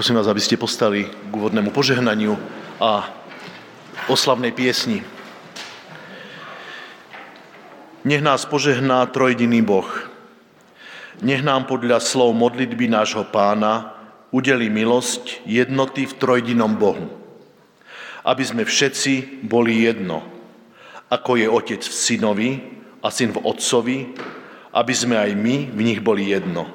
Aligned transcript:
Prosím 0.00 0.16
vás, 0.16 0.32
aby 0.32 0.40
ste 0.40 0.56
postali 0.56 1.04
k 1.04 1.28
úvodnému 1.28 1.76
požehnaniu 1.76 2.32
a 2.80 3.04
oslavnej 4.08 4.48
piesni. 4.48 5.04
Nech 8.08 8.24
nás 8.24 8.48
požehná 8.48 9.04
trojdiný 9.12 9.60
Boh. 9.60 9.84
Nech 11.20 11.44
nám 11.44 11.68
podľa 11.68 12.00
slov 12.00 12.32
modlitby 12.32 12.88
nášho 12.88 13.28
pána 13.28 13.92
udeli 14.32 14.72
milosť 14.72 15.44
jednoty 15.44 16.08
v 16.08 16.16
trojdinom 16.16 16.80
Bohu. 16.80 17.12
Aby 18.24 18.40
sme 18.48 18.64
všetci 18.64 19.44
boli 19.44 19.84
jedno, 19.84 20.24
ako 21.12 21.36
je 21.36 21.44
Otec 21.44 21.84
v 21.84 21.92
synovi 21.92 22.50
a 23.04 23.12
syn 23.12 23.36
v 23.36 23.44
Otcovi, 23.44 24.16
aby 24.72 24.94
sme 24.96 25.20
aj 25.20 25.36
my 25.36 25.76
v 25.76 25.80
nich 25.84 26.00
boli 26.00 26.32
jedno. 26.32 26.72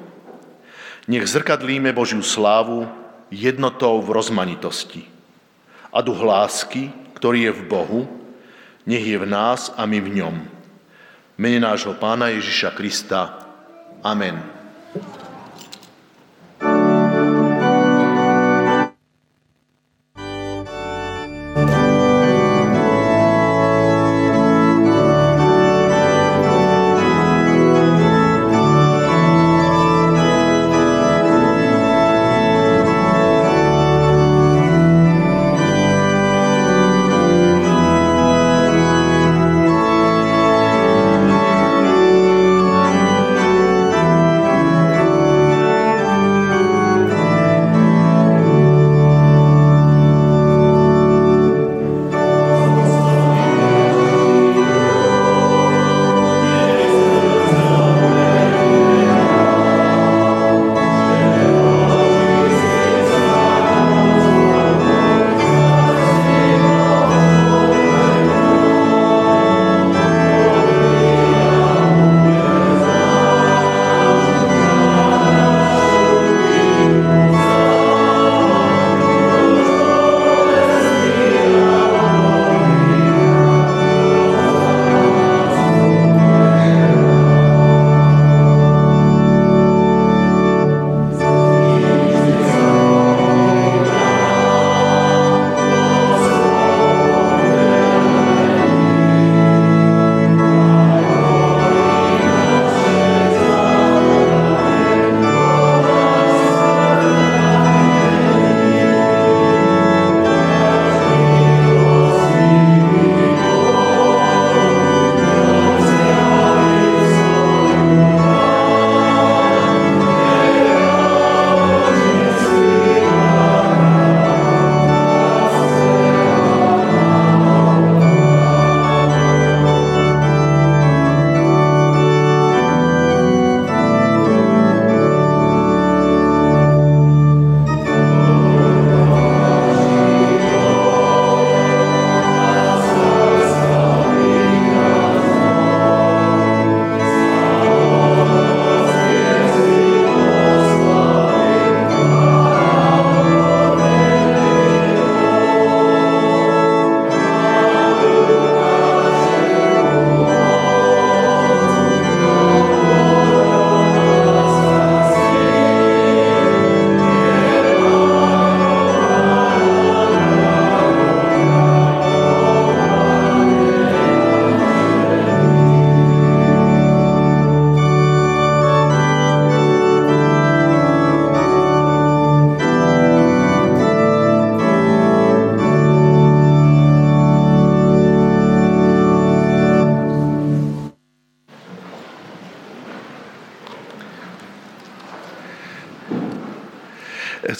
Nech 1.10 1.26
zrkadlíme 1.26 1.90
Božiu 1.90 2.22
slávu 2.22 3.05
jednotou 3.30 4.02
v 4.02 4.12
rozmanitosti. 4.14 5.02
A 5.92 6.02
duch 6.04 6.20
lásky, 6.20 6.92
ktorý 7.16 7.50
je 7.50 7.52
v 7.56 7.62
Bohu, 7.66 8.00
nech 8.86 9.02
je 9.02 9.18
v 9.18 9.26
nás 9.26 9.72
a 9.74 9.82
my 9.88 9.98
v 9.98 10.10
ňom 10.22 10.36
mene 11.36 11.60
nášho 11.60 11.92
Pána 12.00 12.32
Ježiša 12.32 12.72
Krista. 12.72 13.44
Amen. 14.00 14.40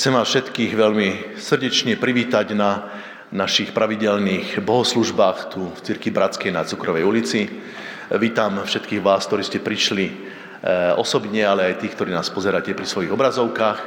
Chcem 0.06 0.22
vás 0.22 0.30
všetkých 0.30 0.72
veľmi 0.78 1.08
srdečne 1.34 1.98
privítať 1.98 2.54
na 2.54 2.94
našich 3.34 3.74
pravidelných 3.74 4.62
bohoslužbách 4.62 5.50
tu 5.50 5.66
v 5.66 5.82
Cirky 5.82 6.14
Bratskej 6.14 6.54
na 6.54 6.62
Cukrovej 6.62 7.02
ulici. 7.02 7.50
Vítam 8.14 8.62
všetkých 8.62 9.02
vás, 9.02 9.26
ktorí 9.26 9.42
ste 9.42 9.58
prišli 9.58 10.06
eh, 10.06 10.94
osobne, 10.94 11.42
ale 11.42 11.74
aj 11.74 11.82
tých, 11.82 11.98
ktorí 11.98 12.14
nás 12.14 12.30
pozeráte 12.30 12.70
pri 12.70 12.86
svojich 12.86 13.10
obrazovkách. 13.10 13.78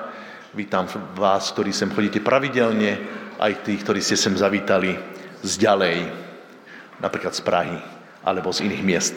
Vítam 0.59 0.91
vás, 1.15 1.55
ktorí 1.55 1.71
sem 1.71 1.87
chodíte 1.87 2.19
pravidelne, 2.19 2.99
aj 3.39 3.63
tých, 3.63 3.79
ktorí 3.87 4.03
ste 4.03 4.19
sem 4.19 4.35
zavítali 4.35 4.99
z 5.39 5.53
ďalej, 5.55 6.03
napríklad 6.99 7.31
z 7.31 7.41
Prahy 7.47 7.79
alebo 8.27 8.51
z 8.51 8.67
iných 8.67 8.83
miest. 8.83 9.15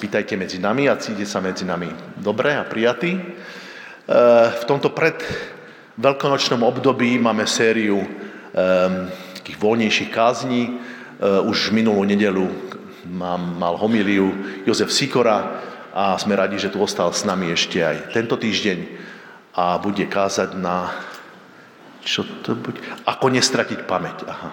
Vítajte 0.00 0.40
medzi 0.40 0.56
nami 0.56 0.88
a 0.88 0.96
cíte 0.96 1.28
sa 1.28 1.44
medzi 1.44 1.68
nami 1.68 1.92
dobre 2.16 2.56
a 2.56 2.64
prijatí. 2.64 3.12
Eh, 3.12 4.46
v 4.56 4.64
tomto 4.64 4.88
pred 4.96 5.20
veľkonočnom 6.00 6.64
období 6.64 7.20
máme 7.20 7.44
sériu 7.44 8.00
um, 8.00 8.08
takých 9.36 9.58
voľnejších 9.60 10.10
kázní. 10.10 10.80
Uh, 11.20 11.44
už 11.44 11.76
minulú 11.76 12.00
nedelu 12.08 12.48
mám, 13.04 13.60
mal 13.60 13.76
homíliu 13.76 14.32
Jozef 14.64 14.88
Sikora 14.88 15.60
a 15.92 16.16
sme 16.16 16.38
radi, 16.38 16.56
že 16.56 16.72
tu 16.72 16.80
ostal 16.80 17.12
s 17.12 17.28
nami 17.28 17.52
ešte 17.52 17.84
aj 17.84 18.16
tento 18.16 18.40
týždeň 18.40 18.78
a 19.52 19.76
bude 19.82 20.06
kázať 20.06 20.56
na... 20.56 20.94
Čo 22.00 22.24
to 22.40 22.56
bude? 22.56 22.80
Ako 23.04 23.28
nestratiť 23.28 23.84
pamäť. 23.84 24.24
Aha. 24.24 24.50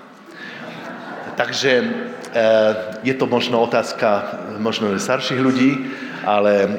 Takže 1.38 1.71
e, 1.79 1.85
je 3.05 3.13
to 3.15 3.29
možno 3.29 3.61
otázka 3.63 4.41
možno 4.57 4.91
starších 4.97 5.38
ľudí, 5.38 5.94
ale 6.25 6.65
e, 6.65 6.69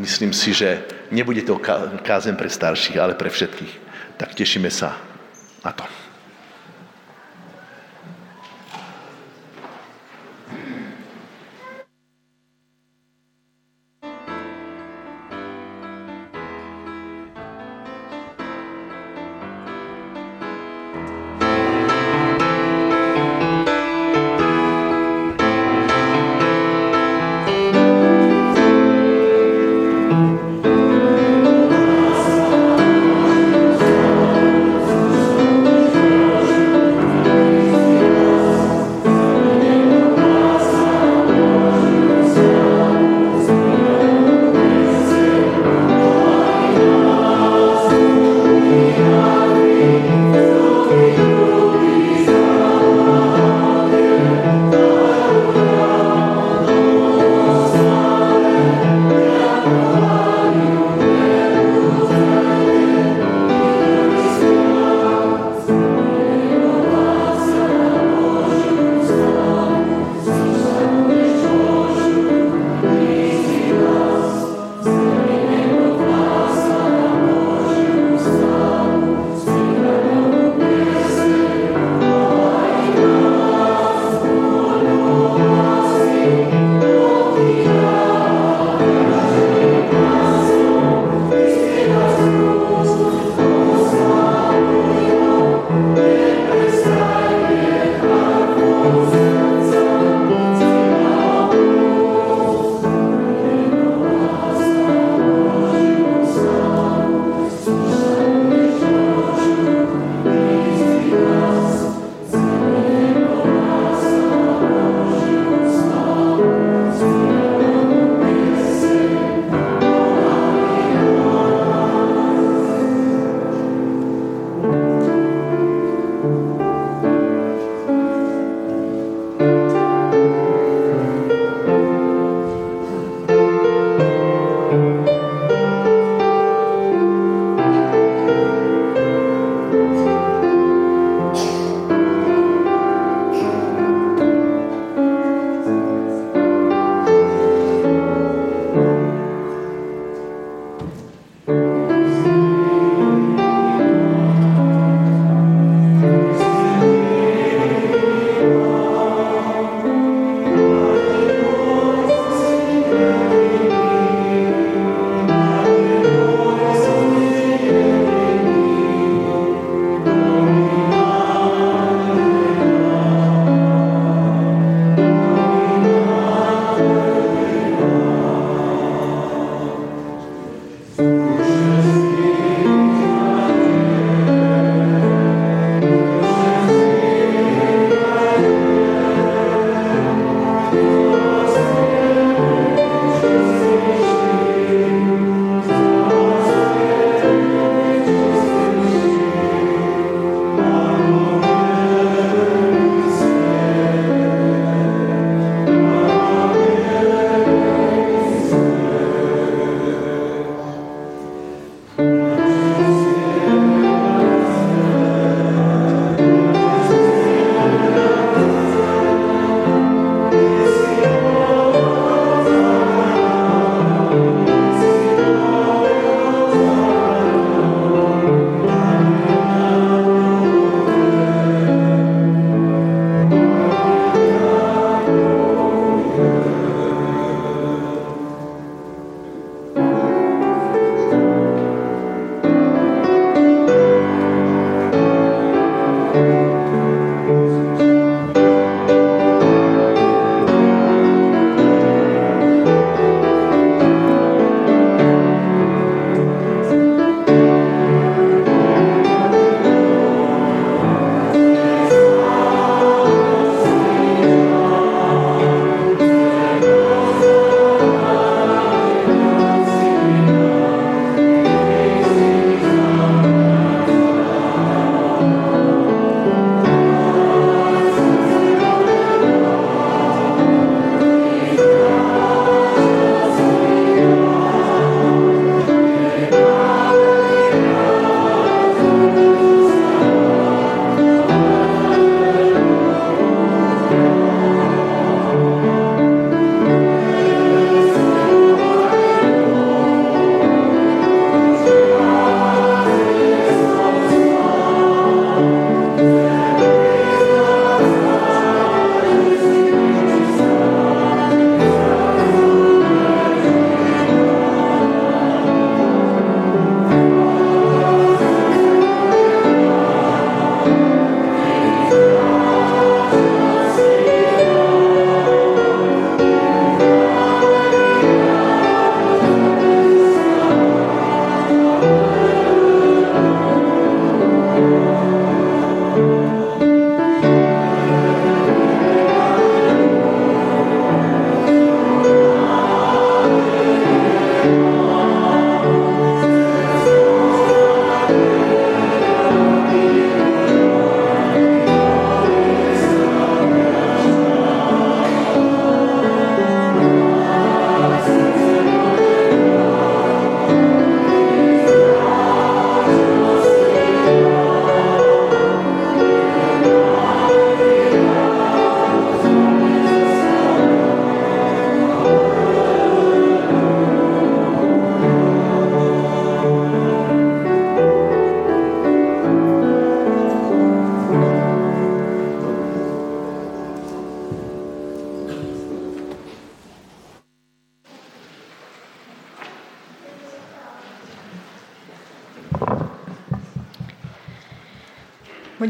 myslím 0.00 0.32
si, 0.32 0.56
že 0.56 0.82
nebude 1.10 1.42
to 1.42 1.60
kázen 2.02 2.36
pre 2.36 2.50
starších, 2.50 2.96
ale 2.96 3.14
pre 3.14 3.30
všetkých. 3.30 3.74
Tak 4.16 4.34
tešíme 4.34 4.70
sa 4.70 4.96
na 5.64 5.72
to. 5.72 6.05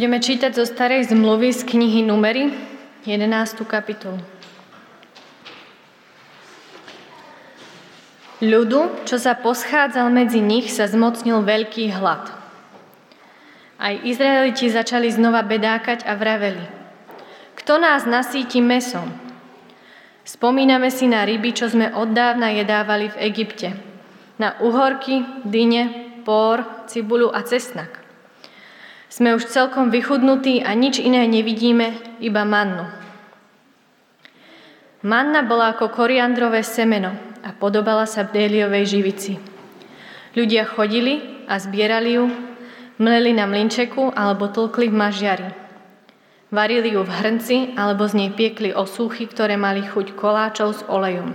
Budeme 0.07 0.23
čítať 0.23 0.55
zo 0.55 0.63
starej 0.63 1.11
zmluvy 1.11 1.51
z 1.51 1.67
knihy 1.67 2.07
Numery, 2.07 2.55
11. 3.11 3.27
kapitolu. 3.67 4.23
Ľudu, 8.39 9.03
čo 9.03 9.19
sa 9.19 9.35
poschádzal 9.35 10.07
medzi 10.15 10.39
nich, 10.39 10.71
sa 10.71 10.87
zmocnil 10.87 11.43
veľký 11.43 11.91
hlad. 11.99 12.23
Aj 13.83 13.99
Izraeliti 14.07 14.71
začali 14.71 15.11
znova 15.11 15.43
bedákať 15.43 16.07
a 16.07 16.15
vraveli. 16.15 16.63
Kto 17.59 17.83
nás 17.83 18.07
nasíti 18.07 18.63
mesom? 18.63 19.11
Spomíname 20.23 20.87
si 20.95 21.11
na 21.11 21.27
ryby, 21.27 21.51
čo 21.51 21.67
sme 21.67 21.91
oddávna 21.91 22.55
jedávali 22.55 23.11
v 23.11 23.27
Egypte. 23.27 23.75
Na 24.39 24.55
uhorky, 24.63 25.27
dyne, 25.43 26.15
pór, 26.23 26.87
cibulu 26.87 27.27
a 27.35 27.43
cesnak. 27.43 28.06
Sme 29.17 29.33
už 29.33 29.49
celkom 29.49 29.89
vychudnutí 29.89 30.61
a 30.61 30.77
nič 30.77 31.01
iné 31.01 31.25
nevidíme, 31.25 32.21
iba 32.21 32.45
mannu. 32.45 32.85
Manna 35.09 35.41
bola 35.41 35.73
ako 35.73 35.89
koriandrové 35.89 36.61
semeno 36.61 37.17
a 37.41 37.57
podobala 37.57 38.05
sa 38.05 38.29
bdéliovej 38.29 38.85
živici. 38.85 39.41
Ľudia 40.37 40.69
chodili 40.69 41.49
a 41.49 41.57
zbierali 41.57 42.21
ju, 42.21 42.29
mleli 43.01 43.33
na 43.33 43.49
mlinčeku 43.49 44.13
alebo 44.13 44.53
tlkli 44.53 44.93
v 44.93 45.01
mažiari. 45.01 45.49
Varili 46.53 46.93
ju 46.93 47.01
v 47.01 47.17
hrnci 47.17 47.73
alebo 47.73 48.05
z 48.05 48.21
nej 48.21 48.31
piekli 48.37 48.77
osúchy, 48.77 49.25
ktoré 49.33 49.57
mali 49.57 49.81
chuť 49.81 50.13
koláčov 50.13 50.69
s 50.77 50.85
olejom. 50.93 51.33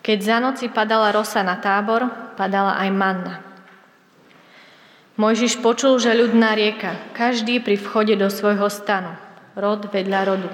Keď 0.00 0.18
za 0.24 0.40
noci 0.40 0.72
padala 0.72 1.12
rosa 1.12 1.44
na 1.44 1.60
tábor, 1.60 2.32
padala 2.32 2.80
aj 2.80 2.90
manna. 2.96 3.43
Mojžiš 5.14 5.62
počul, 5.62 6.02
že 6.02 6.10
ľudná 6.10 6.58
rieka, 6.58 6.98
každý 7.14 7.62
pri 7.62 7.78
vchode 7.78 8.18
do 8.18 8.26
svojho 8.26 8.66
stanu, 8.66 9.14
rod 9.54 9.86
vedľa 9.86 10.20
rodu. 10.26 10.50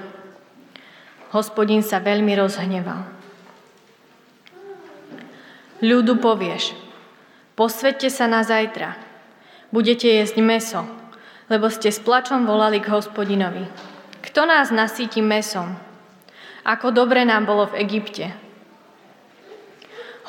Hospodin 1.33 1.81
sa 1.81 1.97
veľmi 1.97 2.37
rozhneval. 2.37 3.09
Ľudu 5.81 6.21
povieš, 6.21 6.77
posvedte 7.57 8.13
sa 8.13 8.29
na 8.29 8.45
zajtra, 8.45 9.01
budete 9.73 10.05
jesť 10.05 10.37
meso, 10.45 10.85
lebo 11.49 11.73
ste 11.73 11.89
s 11.89 11.97
plačom 11.97 12.45
volali 12.45 12.85
k 12.85 12.93
hospodinovi. 12.93 13.65
Kto 14.21 14.45
nás 14.45 14.69
nasíti 14.69 15.25
mesom? 15.25 15.73
Ako 16.69 16.93
dobre 16.93 17.25
nám 17.25 17.49
bolo 17.49 17.65
v 17.73 17.81
Egypte. 17.81 18.29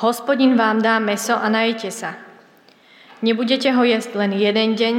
Hospodin 0.00 0.56
vám 0.56 0.80
dá 0.80 0.96
meso 0.96 1.36
a 1.36 1.52
najte 1.52 1.92
sa, 1.92 2.16
Nebudete 3.22 3.70
ho 3.70 3.86
jesť 3.86 4.18
len 4.18 4.34
jeden 4.34 4.74
deň 4.74 4.96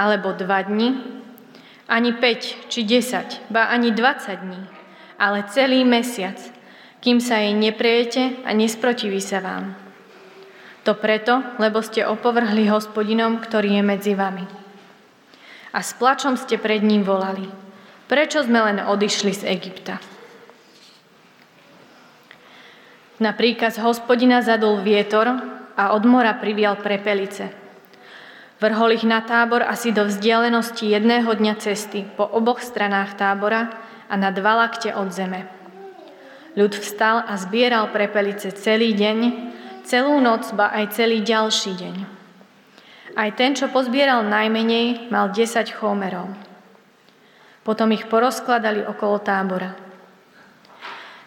alebo 0.00 0.32
dva 0.32 0.64
dni, 0.64 0.96
ani 1.84 2.16
5 2.16 2.72
či 2.72 2.80
10, 2.84 3.52
ba 3.52 3.68
ani 3.68 3.92
20 3.92 4.40
dní, 4.40 4.62
ale 5.20 5.44
celý 5.52 5.84
mesiac, 5.84 6.40
kým 7.04 7.20
sa 7.20 7.44
jej 7.44 7.52
neprejete 7.52 8.40
a 8.48 8.56
nesprotiví 8.56 9.20
sa 9.20 9.44
vám. 9.44 9.76
To 10.88 10.96
preto, 10.96 11.44
lebo 11.60 11.84
ste 11.84 12.08
opovrhli 12.08 12.72
hospodinom, 12.72 13.44
ktorý 13.44 13.76
je 13.76 13.84
medzi 13.84 14.12
vami. 14.16 14.48
A 15.76 15.84
s 15.84 15.92
plačom 15.92 16.40
ste 16.40 16.56
pred 16.56 16.80
ním 16.80 17.04
volali. 17.04 17.44
Prečo 18.08 18.40
sme 18.40 18.64
len 18.64 18.80
odišli 18.80 19.32
z 19.36 19.44
Egypta? 19.44 20.00
Na 23.20 23.36
príkaz 23.36 23.76
hospodina 23.76 24.40
zadul 24.40 24.80
vietor 24.80 25.57
a 25.78 25.94
od 25.94 26.02
mora 26.02 26.34
privial 26.34 26.74
prepelice. 26.82 27.54
Vrhol 28.58 28.98
ich 28.98 29.06
na 29.06 29.22
tábor 29.22 29.62
asi 29.62 29.94
do 29.94 30.02
vzdialenosti 30.02 30.90
jedného 30.90 31.30
dňa 31.30 31.54
cesty 31.62 32.02
po 32.02 32.26
oboch 32.26 32.58
stranách 32.58 33.14
tábora 33.14 33.70
a 34.10 34.18
na 34.18 34.34
dva 34.34 34.66
lakte 34.66 34.90
od 34.90 35.14
zeme. 35.14 35.46
Ľud 36.58 36.74
vstal 36.74 37.22
a 37.22 37.38
zbieral 37.38 37.94
prepelice 37.94 38.50
celý 38.50 38.98
deň, 38.98 39.18
celú 39.86 40.18
noc, 40.18 40.50
ba 40.58 40.74
aj 40.74 40.98
celý 40.98 41.22
ďalší 41.22 41.78
deň. 41.78 41.96
Aj 43.14 43.30
ten, 43.38 43.54
čo 43.54 43.70
pozbieral 43.70 44.26
najmenej, 44.26 45.06
mal 45.14 45.30
10 45.30 45.70
chomerov. 45.78 46.26
Potom 47.62 47.94
ich 47.94 48.10
porozkladali 48.10 48.82
okolo 48.82 49.22
tábora. 49.22 49.78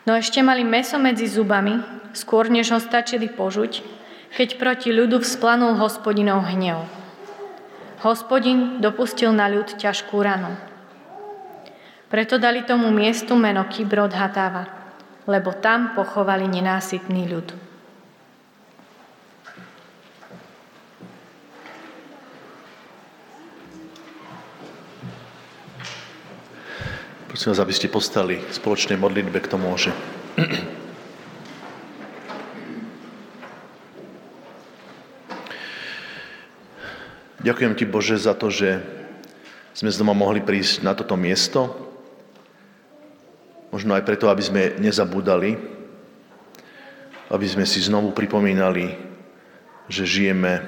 No 0.03 0.19
ešte 0.19 0.43
mali 0.43 0.67
meso 0.67 0.99
medzi 0.99 1.31
zubami, 1.31 1.79
skôr 2.11 2.51
než 2.51 2.75
ho 2.75 2.79
stačili 2.83 3.31
požuť, 3.31 4.00
keď 4.31 4.55
proti 4.55 4.89
ľudu 4.95 5.19
vzplanul 5.19 5.75
hospodinov 5.75 6.47
hnev. 6.47 6.87
Hospodin 8.01 8.79
dopustil 8.79 9.35
na 9.35 9.51
ľud 9.51 9.75
ťažkú 9.77 10.15
ranu. 10.23 10.55
Preto 12.07 12.39
dali 12.39 12.63
tomu 12.63 12.91
miestu 12.91 13.35
meno 13.37 13.67
Kibrod 13.67 14.11
Hatáva, 14.11 14.67
lebo 15.27 15.55
tam 15.55 15.95
pochovali 15.95 16.47
nenásytný 16.47 17.23
ľud. 17.29 17.47
Prosím 27.31 27.55
vás, 27.55 27.63
aby 27.63 27.71
ste 27.71 27.87
postali 27.87 28.43
spoločnej 28.51 28.99
modlitbe 28.99 29.39
k 29.39 29.47
tomu, 29.47 29.71
Ďakujem 37.41 37.73
Ti, 37.73 37.89
Bože, 37.89 38.21
za 38.21 38.37
to, 38.37 38.53
že 38.53 38.85
sme 39.73 39.89
znova 39.89 40.13
mohli 40.13 40.45
prísť 40.45 40.85
na 40.85 40.93
toto 40.93 41.17
miesto. 41.17 41.73
Možno 43.73 43.97
aj 43.97 44.05
preto, 44.05 44.29
aby 44.29 44.45
sme 44.45 44.77
nezabúdali, 44.77 45.57
aby 47.33 47.45
sme 47.49 47.65
si 47.65 47.81
znovu 47.81 48.13
pripomínali, 48.13 48.93
že 49.89 50.05
žijeme 50.05 50.61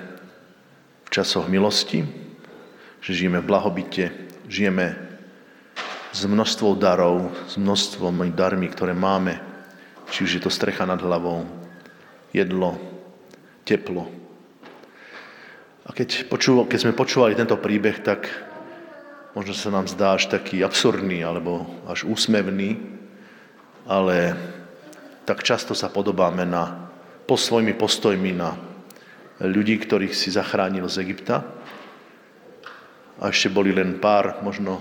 v 1.05 1.09
časoch 1.13 1.45
milosti, 1.45 2.09
že 3.05 3.21
žijeme 3.21 3.45
v 3.45 3.49
blahobite, 3.53 4.09
žijeme 4.49 4.97
s 6.09 6.25
množstvom 6.25 6.81
darov, 6.81 7.29
s 7.45 7.53
množstvom 7.53 8.33
darmi, 8.33 8.65
ktoré 8.65 8.97
máme, 8.97 9.37
či 10.09 10.25
už 10.25 10.41
je 10.41 10.41
to 10.41 10.49
strecha 10.49 10.89
nad 10.89 10.97
hlavou, 11.05 11.45
jedlo, 12.33 12.81
teplo, 13.61 14.22
a 15.83 15.91
keď, 15.91 16.31
počúval, 16.31 16.63
keď 16.71 16.79
sme 16.79 16.95
počúvali 16.95 17.35
tento 17.35 17.59
príbeh, 17.59 17.99
tak 17.99 18.31
možno 19.35 19.51
sa 19.51 19.67
nám 19.67 19.91
zdá 19.91 20.15
až 20.15 20.31
taký 20.31 20.63
absurdný 20.63 21.27
alebo 21.27 21.67
až 21.91 22.07
úsmevný, 22.07 22.79
ale 23.83 24.31
tak 25.27 25.43
často 25.43 25.75
sa 25.75 25.91
podobáme 25.91 26.47
na, 26.47 26.87
po 27.27 27.35
svojimi 27.35 27.75
postojmi 27.75 28.31
na 28.31 28.55
ľudí, 29.43 29.75
ktorých 29.75 30.15
si 30.15 30.31
zachránil 30.31 30.87
z 30.87 31.03
Egypta. 31.03 31.43
A 33.19 33.27
ešte 33.27 33.51
boli 33.51 33.75
len 33.75 33.99
pár, 33.99 34.39
možno 34.39 34.79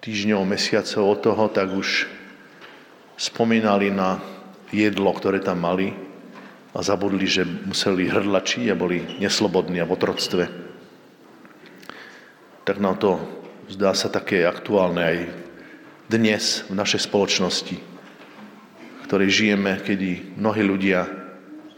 týždňov, 0.00 0.48
mesiacov 0.48 1.04
od 1.04 1.18
toho, 1.20 1.44
tak 1.52 1.68
už 1.68 2.08
spomínali 3.20 3.92
na 3.92 4.24
jedlo, 4.72 5.12
ktoré 5.12 5.44
tam 5.44 5.60
mali 5.60 6.13
a 6.74 6.82
zabudli, 6.82 7.24
že 7.30 7.46
museli 7.46 8.10
hrdlačiť 8.10 8.74
a 8.74 8.74
boli 8.74 9.22
neslobodní 9.22 9.78
a 9.78 9.86
v 9.86 9.94
otroctve. 9.94 10.44
Tak 12.66 12.76
nám 12.82 12.98
to 12.98 13.22
zdá 13.70 13.94
sa 13.96 14.12
také 14.12 14.44
aktuálne 14.44 15.00
aj 15.00 15.18
dnes 16.10 16.66
v 16.68 16.74
našej 16.76 17.08
spoločnosti, 17.08 17.76
v 17.78 19.02
ktorej 19.06 19.30
žijeme, 19.32 19.80
kedy 19.80 20.36
mnohí 20.36 20.60
ľudia 20.60 21.08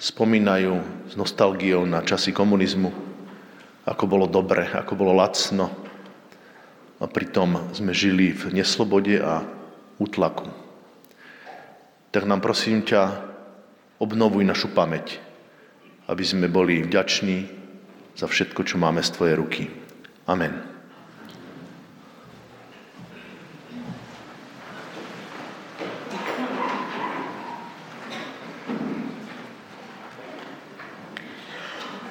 spomínajú 0.00 0.74
s 1.06 1.14
nostalgiou 1.14 1.86
na 1.86 2.02
časy 2.02 2.34
komunizmu, 2.34 2.90
ako 3.86 4.04
bolo 4.08 4.26
dobre, 4.26 4.66
ako 4.66 4.98
bolo 4.98 5.14
lacno. 5.14 5.70
A 6.96 7.04
pritom 7.04 7.76
sme 7.76 7.92
žili 7.92 8.32
v 8.32 8.56
neslobode 8.56 9.20
a 9.20 9.44
útlaku. 10.00 10.48
Tak 12.08 12.24
nám 12.24 12.40
prosím 12.40 12.80
ťa, 12.80 13.35
obnovuj 13.96 14.44
našu 14.44 14.68
pamäť, 14.72 15.20
aby 16.08 16.24
sme 16.24 16.52
boli 16.52 16.84
vďační 16.84 17.48
za 18.16 18.28
všetko, 18.28 18.64
čo 18.64 18.76
máme 18.76 19.00
z 19.00 19.10
Tvojej 19.12 19.36
ruky. 19.36 19.62
Amen. 20.28 20.76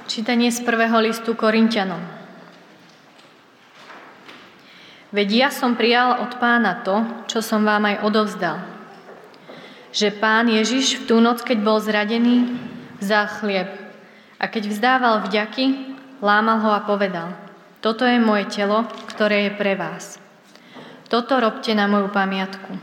Čítanie 0.06 0.48
z 0.48 0.64
prvého 0.64 0.96
listu 1.04 1.36
Korintianom. 1.36 2.00
Veď 5.12 5.28
ja 5.32 5.50
som 5.52 5.76
prijal 5.76 6.24
od 6.24 6.40
pána 6.40 6.80
to, 6.88 7.28
čo 7.28 7.44
som 7.44 7.68
vám 7.68 7.84
aj 7.92 7.96
odovzdal– 8.08 8.58
že 9.96 10.12
pán 10.12 10.52
Ježiš 10.52 11.00
v 11.00 11.04
tú 11.08 11.16
noc, 11.24 11.40
keď 11.48 11.64
bol 11.64 11.80
zradený, 11.80 12.52
vzal 13.00 13.32
chlieb 13.40 13.72
a 14.36 14.52
keď 14.52 14.68
vzdával 14.68 15.24
vďaky, 15.24 15.96
lámal 16.20 16.60
ho 16.60 16.72
a 16.76 16.84
povedal, 16.84 17.32
toto 17.80 18.04
je 18.04 18.20
moje 18.20 18.52
telo, 18.52 18.84
ktoré 19.08 19.48
je 19.48 19.52
pre 19.56 19.80
vás. 19.80 20.20
Toto 21.08 21.40
robte 21.40 21.72
na 21.72 21.88
moju 21.88 22.12
pamiatku. 22.12 22.76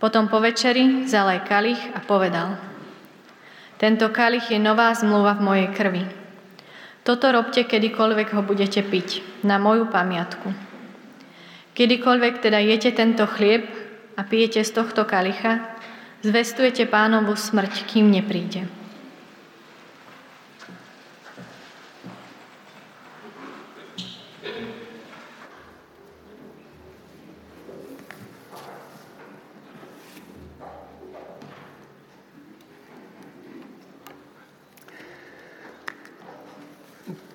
Potom 0.00 0.32
po 0.32 0.40
večeri 0.40 1.04
vzal 1.04 1.36
aj 1.36 1.40
kalich 1.44 1.82
a 1.92 2.00
povedal, 2.00 2.56
tento 3.76 4.08
kalich 4.08 4.48
je 4.48 4.56
nová 4.56 4.96
zmluva 4.96 5.36
v 5.36 5.44
mojej 5.44 5.68
krvi. 5.76 6.04
Toto 7.04 7.32
robte, 7.32 7.68
kedykoľvek 7.68 8.28
ho 8.32 8.40
budete 8.40 8.80
piť, 8.80 9.44
na 9.44 9.60
moju 9.60 9.88
pamiatku. 9.92 10.52
Kedykoľvek 11.76 12.34
teda 12.44 12.60
jete 12.60 12.92
tento 12.92 13.24
chlieb 13.28 13.79
a 14.20 14.24
pijete 14.28 14.60
z 14.60 14.76
tohto 14.76 15.08
kalicha, 15.08 15.64
zvestujete 16.20 16.84
pánovu 16.84 17.32
smrť, 17.32 17.88
kým 17.88 18.12
nepríde. 18.12 18.68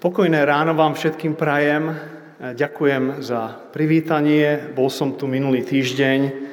Pokojné 0.05 0.45
ráno 0.45 0.77
vám 0.77 0.93
všetkým 0.93 1.33
prajem. 1.33 1.97
Ďakujem 2.37 3.25
za 3.25 3.57
privítanie. 3.73 4.69
Bol 4.77 4.93
som 4.93 5.17
tu 5.17 5.25
minulý 5.25 5.65
týždeň, 5.65 6.45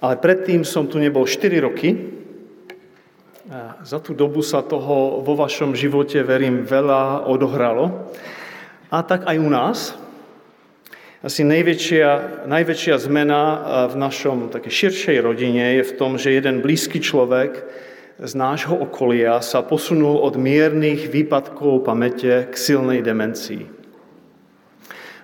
ale 0.00 0.14
predtým 0.20 0.66
som 0.66 0.84
tu 0.84 1.00
nebol 1.00 1.24
4 1.24 1.56
roky. 1.64 2.16
Za 3.86 4.02
tú 4.02 4.10
dobu 4.10 4.42
sa 4.42 4.60
toho 4.66 5.22
vo 5.22 5.34
vašom 5.38 5.78
živote, 5.78 6.18
verím, 6.26 6.66
veľa 6.66 7.30
odohralo. 7.30 8.10
A 8.90 9.06
tak 9.06 9.22
aj 9.26 9.36
u 9.38 9.50
nás. 9.50 9.78
Asi 11.22 11.42
najväčšia, 11.42 12.44
najväčšia 12.46 12.94
zmena 13.02 13.42
v 13.90 13.94
našom 13.98 14.52
také 14.52 14.70
širšej 14.70 15.18
rodine 15.22 15.78
je 15.80 15.88
v 15.90 15.96
tom, 15.98 16.18
že 16.20 16.34
jeden 16.34 16.62
blízky 16.62 17.02
človek 17.02 17.66
z 18.16 18.32
nášho 18.32 18.78
okolia 18.78 19.42
sa 19.42 19.60
posunul 19.60 20.22
od 20.22 20.38
miernych 20.38 21.10
výpadkov 21.10 21.84
pamäte 21.84 22.48
k 22.48 22.54
silnej 22.54 23.02
demencii. 23.02 23.68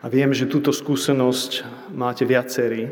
A 0.02 0.10
viem, 0.10 0.34
že 0.34 0.50
túto 0.50 0.74
skúsenosť 0.74 1.62
máte 1.94 2.26
viacerí, 2.26 2.90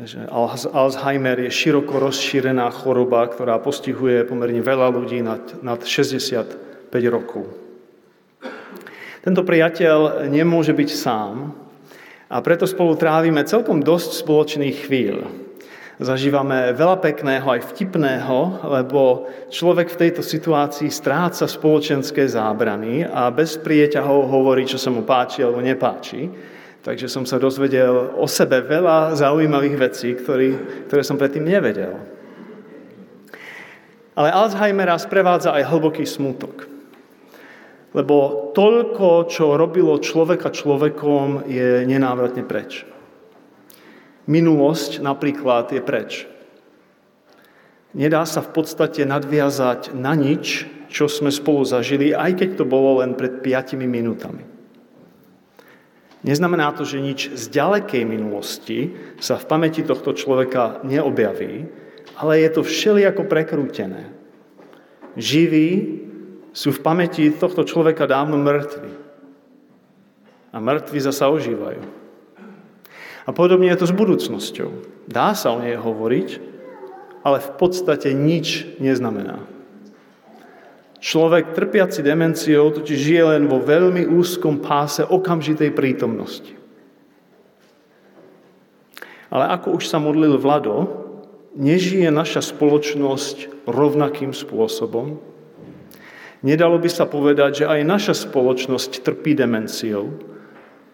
že 0.00 0.24
Alzheimer 0.72 1.36
je 1.44 1.52
široko 1.52 2.00
rozšírená 2.00 2.72
choroba, 2.72 3.28
ktorá 3.28 3.60
postihuje 3.60 4.24
pomerne 4.24 4.64
veľa 4.64 4.88
ľudí 4.88 5.20
nad, 5.20 5.44
nad 5.60 5.84
65 5.84 6.88
rokov. 7.12 7.44
Tento 9.22 9.44
priateľ 9.44 10.26
nemôže 10.32 10.72
byť 10.72 10.90
sám 10.90 11.52
a 12.32 12.36
preto 12.40 12.64
spolu 12.64 12.96
trávime 12.96 13.44
celkom 13.44 13.84
dosť 13.84 14.24
spoločných 14.24 14.76
chvíľ. 14.88 15.28
Zažívame 16.02 16.72
veľa 16.72 16.98
pekného, 16.98 17.46
aj 17.46 17.68
vtipného, 17.76 18.64
lebo 18.64 19.28
človek 19.52 19.92
v 19.92 20.00
tejto 20.08 20.24
situácii 20.24 20.88
stráca 20.88 21.44
spoločenské 21.46 22.26
zábrany 22.26 23.06
a 23.06 23.28
bez 23.30 23.60
prieťahov 23.60 24.26
hovorí, 24.26 24.64
čo 24.66 24.80
sa 24.80 24.88
mu 24.88 25.04
páči 25.04 25.44
alebo 25.44 25.62
nepáči. 25.62 26.26
Takže 26.82 27.06
som 27.06 27.22
sa 27.22 27.38
dozvedel 27.38 28.18
o 28.18 28.26
sebe 28.26 28.58
veľa 28.58 29.14
zaujímavých 29.14 29.76
vecí, 29.78 30.18
ktorý, 30.18 30.58
ktoré 30.90 31.02
som 31.06 31.14
predtým 31.14 31.46
nevedel. 31.46 31.94
Ale 34.18 34.34
Alzheimera 34.34 34.98
sprevádza 34.98 35.54
aj 35.54 35.70
hlboký 35.70 36.02
smutok. 36.02 36.66
Lebo 37.94 38.50
toľko, 38.50 39.30
čo 39.30 39.54
robilo 39.54 39.94
človeka 40.02 40.50
človekom, 40.50 41.46
je 41.46 41.86
nenávratne 41.86 42.42
preč. 42.42 42.82
Minulosť 44.26 44.98
napríklad 44.98 45.70
je 45.70 45.80
preč. 45.80 46.26
Nedá 47.94 48.26
sa 48.26 48.42
v 48.42 48.58
podstate 48.58 49.06
nadviazať 49.06 49.94
na 49.94 50.16
nič, 50.18 50.66
čo 50.90 51.06
sme 51.06 51.30
spolu 51.30 51.62
zažili, 51.62 52.10
aj 52.10 52.42
keď 52.42 52.50
to 52.58 52.64
bolo 52.66 53.04
len 53.04 53.14
pred 53.14 53.38
5 53.38 53.76
minútami. 53.78 54.51
Neznamená 56.22 56.70
to, 56.78 56.86
že 56.86 57.02
nič 57.02 57.34
z 57.34 57.44
ďalekej 57.50 58.06
minulosti 58.06 58.94
sa 59.18 59.34
v 59.42 59.48
pamäti 59.50 59.82
tohto 59.82 60.14
človeka 60.14 60.78
neobjaví, 60.86 61.66
ale 62.14 62.32
je 62.46 62.50
to 62.54 62.62
všelijako 62.62 63.26
prekrútené. 63.26 64.14
Živí 65.18 65.70
sú 66.54 66.70
v 66.70 66.82
pamäti 66.84 67.26
tohto 67.34 67.66
človeka 67.66 68.06
dávno 68.06 68.38
mŕtvi. 68.38 68.92
A 70.52 70.56
mŕtvi 70.62 70.98
zasa 71.02 71.26
ožívajú. 71.32 71.82
A 73.22 73.30
podobne 73.34 73.70
je 73.70 73.78
to 73.82 73.86
s 73.90 73.94
budúcnosťou. 73.94 74.70
Dá 75.10 75.34
sa 75.34 75.54
o 75.54 75.62
nej 75.62 75.74
hovoriť, 75.74 76.28
ale 77.26 77.38
v 77.38 77.50
podstate 77.58 78.14
nič 78.14 78.78
neznamená. 78.78 79.42
Človek 81.02 81.50
trpiaci 81.58 81.98
demenciou 81.98 82.70
totiž 82.70 82.94
žije 82.94 83.22
len 83.34 83.50
vo 83.50 83.58
veľmi 83.58 84.06
úzkom 84.06 84.62
páse 84.62 85.02
okamžitej 85.02 85.74
prítomnosti. 85.74 86.54
Ale 89.26 89.50
ako 89.50 89.82
už 89.82 89.90
sa 89.90 89.98
modlil 89.98 90.38
Vlado, 90.38 90.86
nežije 91.58 92.06
naša 92.14 92.38
spoločnosť 92.54 93.66
rovnakým 93.66 94.30
spôsobom. 94.30 95.18
Nedalo 96.46 96.78
by 96.78 96.86
sa 96.86 97.10
povedať, 97.10 97.64
že 97.64 97.70
aj 97.70 97.80
naša 97.82 98.14
spoločnosť 98.22 99.02
trpí 99.02 99.34
demenciou 99.34 100.22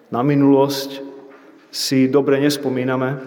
na 0.09 0.25
minulosť, 0.25 1.05
si 1.69 2.09
dobre 2.09 2.41
nespomíname. 2.41 3.21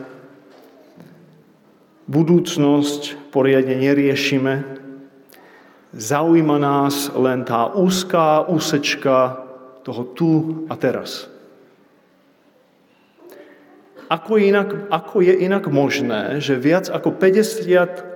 Budúcnosť 2.10 3.30
poriadne 3.30 3.78
neriešime. 3.78 4.81
Zaujíma 5.92 6.56
nás 6.56 7.12
len 7.12 7.44
tá 7.44 7.68
úzká 7.68 8.48
úsečka 8.48 9.44
toho 9.84 10.08
tu 10.16 10.32
a 10.72 10.80
teraz. 10.80 11.28
Ako, 14.12 14.40
inak, 14.40 14.92
ako 14.92 15.24
je 15.24 15.36
inak 15.40 15.72
možné, 15.72 16.44
že 16.44 16.60
viac 16.60 16.92
ako 16.92 17.16
58% 17.16 18.16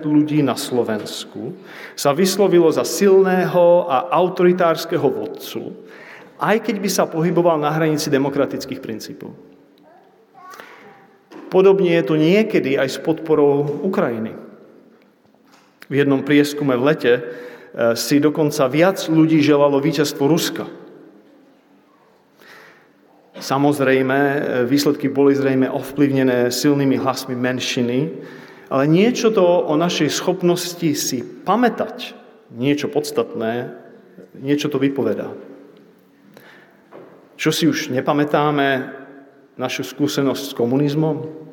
ľudí 0.00 0.40
na 0.40 0.56
Slovensku 0.56 1.56
sa 1.92 2.16
vyslovilo 2.16 2.72
za 2.72 2.88
silného 2.88 3.84
a 3.84 4.08
autoritárskeho 4.16 5.04
vodcu, 5.04 5.76
aj 6.40 6.56
keď 6.64 6.76
by 6.80 6.88
sa 6.88 7.04
pohyboval 7.04 7.60
na 7.60 7.68
hranici 7.72 8.08
demokratických 8.08 8.80
princípov. 8.80 9.32
Podobne 11.52 11.96
je 12.00 12.04
to 12.04 12.16
niekedy 12.16 12.80
aj 12.80 12.88
s 12.88 12.98
podporou 13.00 13.84
Ukrajiny. 13.84 14.43
V 15.88 15.94
jednom 16.00 16.24
prieskume 16.24 16.76
v 16.80 16.86
lete 16.88 17.12
e, 17.12 17.22
si 17.98 18.16
dokonca 18.16 18.64
viac 18.72 19.00
ľudí 19.08 19.44
želalo 19.44 19.76
víťazstvo 19.80 20.24
Ruska. 20.24 20.64
Samozrejme, 23.36 24.18
e, 24.18 24.38
výsledky 24.64 25.12
boli 25.12 25.36
zrejme 25.36 25.68
ovplyvnené 25.68 26.48
silnými 26.48 26.96
hlasmi 26.96 27.36
menšiny, 27.36 27.98
ale 28.72 28.84
niečo 28.88 29.28
to 29.28 29.44
o 29.44 29.74
našej 29.76 30.08
schopnosti 30.08 30.90
si 30.96 31.20
pamätať 31.20 32.16
niečo 32.54 32.88
podstatné, 32.88 33.76
niečo 34.40 34.72
to 34.72 34.80
vypovedá. 34.80 35.36
Čo 37.34 37.50
si 37.52 37.68
už 37.68 37.92
nepamätáme 37.92 38.94
našu 39.60 39.84
skúsenosť 39.84 40.54
s 40.54 40.56
komunizmom? 40.56 41.44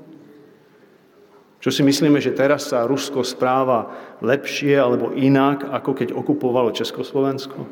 Čo 1.61 1.69
si 1.69 1.85
myslíme, 1.85 2.17
že 2.17 2.33
teraz 2.33 2.73
sa 2.73 2.89
Rusko 2.89 3.21
správa 3.21 3.93
lepšie 4.17 4.73
alebo 4.81 5.13
inak, 5.13 5.69
ako 5.69 5.93
keď 5.93 6.09
okupovalo 6.17 6.73
Československo? 6.73 7.69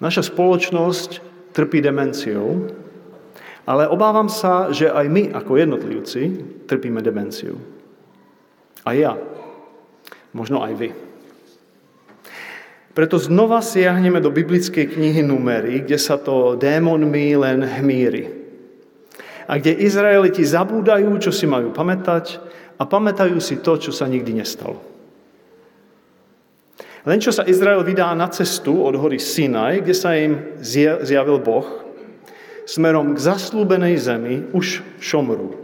Naša 0.00 0.24
spoločnosť 0.32 1.20
trpí 1.52 1.84
demenciou, 1.84 2.72
ale 3.68 3.84
obávam 3.92 4.32
sa, 4.32 4.72
že 4.72 4.88
aj 4.88 5.06
my 5.12 5.22
ako 5.36 5.60
jednotlivci 5.60 6.22
trpíme 6.64 7.04
demenciou. 7.04 7.60
A 8.88 8.96
ja. 8.96 9.20
Možno 10.32 10.64
aj 10.64 10.72
vy. 10.80 10.88
Preto 12.96 13.20
znova 13.20 13.60
siahneme 13.60 14.24
do 14.24 14.32
biblickej 14.32 14.96
knihy 14.96 15.20
Numery, 15.20 15.84
kde 15.84 16.00
sa 16.00 16.16
to 16.16 16.56
démonmi 16.56 17.36
len 17.36 17.60
hmíri. 17.60 18.39
A 19.50 19.58
kde 19.58 19.82
Izraeliti 19.82 20.46
zabúdajú, 20.46 21.10
čo 21.18 21.34
si 21.34 21.42
majú 21.50 21.74
pamätať 21.74 22.38
a 22.78 22.86
pamätajú 22.86 23.42
si 23.42 23.58
to, 23.58 23.74
čo 23.74 23.90
sa 23.90 24.06
nikdy 24.06 24.38
nestalo. 24.38 24.78
Len 27.02 27.18
čo 27.18 27.34
sa 27.34 27.48
Izrael 27.48 27.82
vydá 27.82 28.14
na 28.14 28.30
cestu 28.30 28.86
od 28.86 28.94
hory 28.94 29.18
Sinaj, 29.18 29.82
kde 29.82 29.94
sa 29.96 30.14
im 30.14 30.54
zjavil 31.02 31.42
Boh, 31.42 31.66
smerom 32.68 33.16
k 33.16 33.18
zaslúbenej 33.18 33.98
zemi 33.98 34.46
už 34.54 34.86
šomru. 35.02 35.58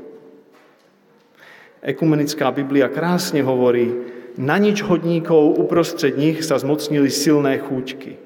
Ekumenická 1.87 2.51
Biblia 2.51 2.91
krásne 2.91 3.47
hovorí, 3.47 3.95
na 4.35 4.59
nič 4.59 4.83
hodníkov 4.83 5.63
uprostred 5.63 6.19
nich 6.19 6.43
sa 6.43 6.59
zmocnili 6.59 7.09
silné 7.09 7.63
chúťky. 7.63 8.26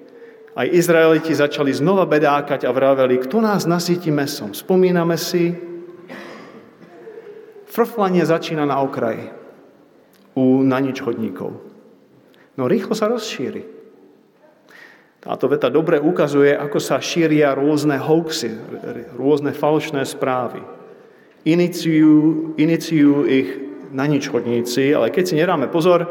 Aj 0.51 0.67
Izraeliti 0.67 1.31
začali 1.31 1.71
znova 1.71 2.11
bedákať 2.11 2.67
a 2.67 2.75
vraveli, 2.75 3.23
kto 3.23 3.39
nás 3.39 3.71
nasíti 3.71 4.11
mesom. 4.11 4.51
Spomíname 4.51 5.15
si, 5.15 5.55
frflanie 7.71 8.27
začína 8.27 8.67
na 8.67 8.83
okraji 8.83 9.31
u 10.35 10.67
na 10.67 10.83
nič 10.83 10.99
chodníkov. 10.99 11.55
No 12.59 12.67
rýchlo 12.67 12.99
sa 12.99 13.07
rozšíri. 13.07 13.63
Táto 15.21 15.47
veta 15.53 15.69
dobre 15.69 16.01
ukazuje, 16.01 16.57
ako 16.57 16.81
sa 16.81 16.97
šíria 16.99 17.53
rôzne 17.53 18.01
hoaxy, 18.01 18.51
rôzne 19.15 19.53
falošné 19.53 20.03
správy. 20.09 20.65
Iniciujú, 21.45 22.57
iniciujú 22.57 23.17
ich 23.29 23.49
na 23.93 24.09
nič 24.09 24.33
chodníci, 24.33 24.97
ale 24.97 25.13
keď 25.13 25.25
si 25.25 25.35
nedáme 25.37 25.69
pozor, 25.69 26.09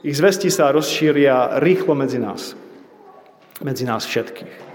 ich 0.00 0.16
zvesti 0.16 0.48
sa 0.48 0.72
rozšíria 0.72 1.60
rýchlo 1.60 1.92
medzi 1.92 2.18
nás. 2.18 2.56
Medzi 3.58 3.84
nás 3.84 4.06
všetkých. 4.06 4.68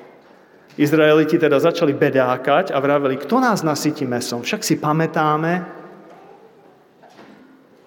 Izraeliti 0.74 1.38
teda 1.38 1.62
začali 1.62 1.94
bedákať 1.94 2.74
a 2.74 2.82
vraveli, 2.82 3.22
kto 3.22 3.38
nás 3.38 3.62
nasytí 3.62 4.10
mesom? 4.10 4.42
Však 4.42 4.66
si 4.66 4.82
pamätáme, 4.82 5.84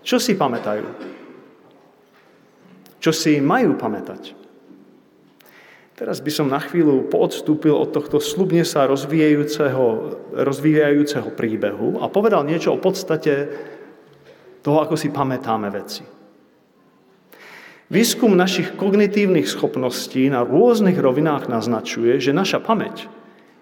čo 0.07 0.23
si 0.23 0.39
pamätajú? 0.39 0.87
Čo 3.03 3.11
si 3.11 3.43
majú 3.43 3.75
pamätať? 3.75 4.39
Teraz 5.97 6.23
by 6.23 6.31
som 6.31 6.47
na 6.47 6.63
chvíľu 6.63 7.11
poodstúpil 7.11 7.75
od 7.75 7.91
tohto 7.91 8.23
slubne 8.23 8.63
sa 8.63 8.87
rozvíjajúceho, 8.87 9.85
rozvíjajúceho 10.37 11.33
príbehu 11.35 11.99
a 11.99 12.07
povedal 12.07 12.47
niečo 12.47 12.77
o 12.77 12.79
podstate 12.79 13.51
toho, 14.63 14.79
ako 14.85 14.95
si 14.95 15.11
pamätáme 15.11 15.67
veci. 15.73 16.16
Výskum 17.87 18.35
našich 18.35 18.75
kognitívnych 18.75 19.47
schopností 19.47 20.27
na 20.27 20.43
rôznych 20.43 20.99
rovinách 20.99 21.47
naznačuje, 21.47 22.19
že 22.19 22.35
naša 22.35 22.59
pamäť 22.59 23.07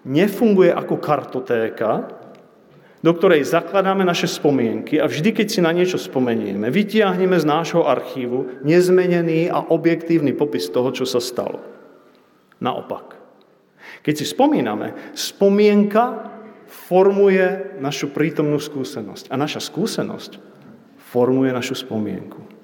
nefunguje 0.01 0.73
ako 0.73 0.97
kartotéka, 0.97 2.09
do 3.05 3.13
ktorej 3.13 3.45
zakladáme 3.45 4.01
naše 4.01 4.25
spomienky 4.25 4.97
a 4.97 5.05
vždy, 5.05 5.29
keď 5.29 5.47
si 5.49 5.61
na 5.61 5.69
niečo 5.69 6.01
spomenieme, 6.01 6.73
vytiahneme 6.73 7.37
z 7.37 7.45
nášho 7.45 7.85
archívu 7.85 8.65
nezmenený 8.65 9.53
a 9.53 9.61
objektívny 9.61 10.33
popis 10.33 10.73
toho, 10.73 10.89
čo 10.89 11.05
sa 11.05 11.21
stalo. 11.21 11.61
Naopak. 12.57 13.21
Keď 14.01 14.13
si 14.17 14.25
spomíname, 14.25 15.13
spomienka 15.13 16.33
formuje 16.65 17.77
našu 17.77 18.09
prítomnú 18.09 18.57
skúsenosť 18.57 19.29
a 19.29 19.37
naša 19.37 19.61
skúsenosť 19.61 20.41
formuje 20.97 21.53
našu 21.53 21.77
spomienku. 21.77 22.54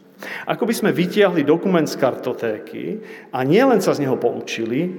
Ako 0.49 0.65
by 0.65 0.73
sme 0.73 0.91
vytiahli 0.95 1.45
dokument 1.45 1.85
z 1.85 1.97
kartotéky 1.97 2.83
a 3.33 3.41
nielen 3.41 3.81
sa 3.81 3.93
z 3.93 4.05
neho 4.05 4.17
poučili, 4.17 4.89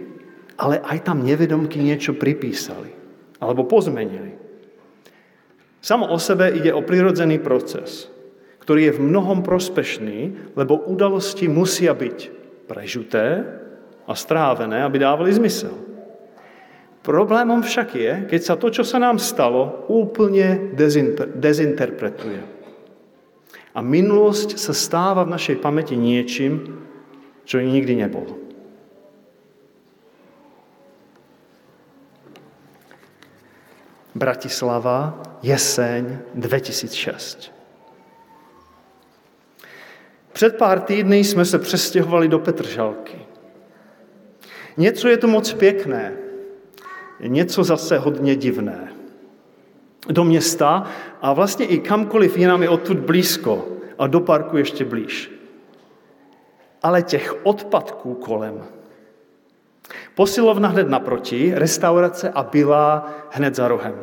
ale 0.58 0.82
aj 0.82 1.08
tam 1.08 1.24
nevedomky 1.24 1.80
niečo 1.80 2.14
pripísali 2.14 2.90
alebo 3.42 3.66
pozmenili. 3.66 4.38
Samo 5.82 6.06
o 6.14 6.18
sebe 6.22 6.54
ide 6.54 6.70
o 6.70 6.86
prirodzený 6.86 7.42
proces, 7.42 8.06
ktorý 8.62 8.90
je 8.90 8.96
v 8.98 9.04
mnohom 9.10 9.42
prospešný, 9.42 10.54
lebo 10.54 10.78
udalosti 10.78 11.50
musia 11.50 11.90
byť 11.90 12.18
prežuté 12.70 13.42
a 14.06 14.14
strávené, 14.14 14.86
aby 14.86 15.02
dávali 15.02 15.34
zmysel. 15.34 15.74
Problémom 17.02 17.66
však 17.66 17.88
je, 17.98 18.12
keď 18.30 18.40
sa 18.46 18.54
to, 18.54 18.70
čo 18.70 18.86
sa 18.86 19.02
nám 19.02 19.18
stalo, 19.18 19.90
úplne 19.90 20.70
dezinter- 20.78 21.34
dezinterpretuje. 21.34 22.51
A 23.72 23.80
minulosť 23.80 24.60
sa 24.60 24.76
stáva 24.76 25.24
v 25.24 25.32
našej 25.32 25.56
pamäti 25.64 25.96
niečím, 25.96 26.84
čo 27.48 27.60
nikdy 27.60 27.96
nebolo. 27.96 28.36
Bratislava, 34.12 35.22
jeseň 35.42 36.18
2006. 36.36 37.52
Před 40.32 40.56
pár 40.56 40.80
týdny 40.80 41.24
jsme 41.24 41.44
se 41.44 41.58
přestěhovali 41.58 42.28
do 42.28 42.38
Petržalky. 42.38 43.18
Něco 44.76 45.08
je 45.08 45.16
tu 45.16 45.28
moc 45.28 45.52
pěkné, 45.52 46.12
něco 47.20 47.64
zase 47.64 47.98
hodně 47.98 48.36
divné. 48.36 48.91
Do 50.08 50.24
města 50.24 50.86
a 51.22 51.32
vlastně 51.32 51.66
i 51.66 51.78
kamkoliv 51.78 52.38
jinam 52.38 52.62
je 52.62 52.68
odtud 52.68 52.98
blízko 52.98 53.68
a 53.98 54.06
do 54.06 54.20
parku 54.20 54.56
ještě 54.56 54.84
blíž. 54.84 55.32
Ale 56.82 57.02
těch 57.02 57.46
odpadků 57.46 58.14
kolem. 58.14 58.64
Posilovna 60.14 60.68
hned 60.68 60.88
naproti, 60.88 61.52
restaurace 61.54 62.30
a 62.30 62.42
byla 62.42 63.10
hned 63.30 63.54
za 63.54 63.68
rohem. 63.68 64.00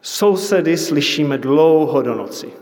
Sousedy 0.00 0.76
slyšíme 0.76 1.38
dlouho 1.38 2.02
do 2.02 2.14
noci. 2.14 2.52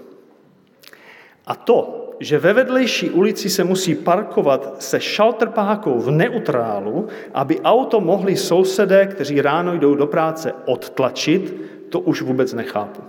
A 1.46 1.54
to, 1.54 2.03
že 2.20 2.38
ve 2.38 2.52
vedlejší 2.52 3.10
ulici 3.10 3.50
se 3.50 3.64
musí 3.64 3.94
parkovat 3.94 4.82
se 4.82 5.00
šaltrpákou 5.00 5.98
v 5.98 6.10
neutrálu, 6.10 7.08
aby 7.34 7.60
auto 7.60 8.00
mohli 8.00 8.36
sousedé, 8.36 9.06
kteří 9.06 9.40
ráno 9.40 9.74
jdou 9.74 9.94
do 9.94 10.06
práce, 10.06 10.52
odtlačit, 10.64 11.54
to 11.88 12.00
už 12.00 12.22
vůbec 12.22 12.52
nechápu. 12.52 13.02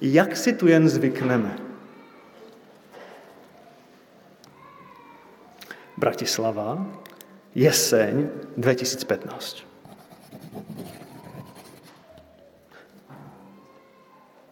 Jak 0.00 0.36
si 0.36 0.52
tu 0.52 0.68
jen 0.68 0.88
zvykneme? 0.88 1.56
Bratislava, 5.96 6.86
jeseň 7.54 8.28
2015. 8.56 9.64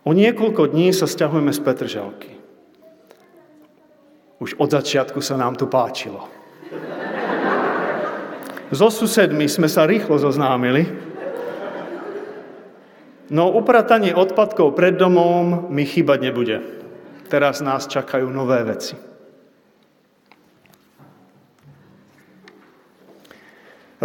O 0.05 0.13
niekoľko 0.13 0.73
dní 0.73 0.93
sa 0.93 1.09
stiahujeme 1.09 1.53
z 1.53 1.61
Petržalky. 1.65 2.34
Už 4.45 4.61
od 4.61 4.69
začiatku 4.69 5.25
sa 5.25 5.41
nám 5.41 5.57
tu 5.57 5.65
páčilo. 5.65 6.29
So 8.69 8.93
susedmi 8.93 9.49
sme 9.49 9.73
sa 9.73 9.89
rýchlo 9.89 10.21
zoznámili. 10.21 10.85
No 13.33 13.49
upratanie 13.57 14.13
odpadkov 14.13 14.77
pred 14.77 15.01
domom 15.01 15.73
mi 15.73 15.89
chýbať 15.89 16.19
nebude. 16.21 16.61
Teraz 17.33 17.65
nás 17.65 17.89
čakajú 17.89 18.29
nové 18.29 18.61
veci. 18.69 19.01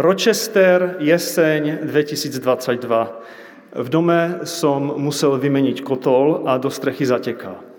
Rochester, 0.00 0.96
jeseň 1.04 1.84
2022. 1.84 3.76
V 3.76 3.88
dome 3.92 4.48
som 4.48 4.96
musel 4.96 5.36
vymeniť 5.36 5.84
kotol 5.84 6.48
a 6.48 6.56
do 6.56 6.72
strechy 6.72 7.04
zateká. 7.04 7.69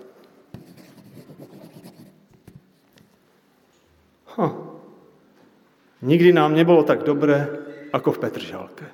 Ha. 4.36 4.46
Nikdy 6.02 6.32
nám 6.32 6.56
nebolo 6.56 6.82
tak 6.82 7.04
dobre, 7.04 7.46
ako 7.92 8.16
v 8.16 8.20
Petržalke. 8.20 8.86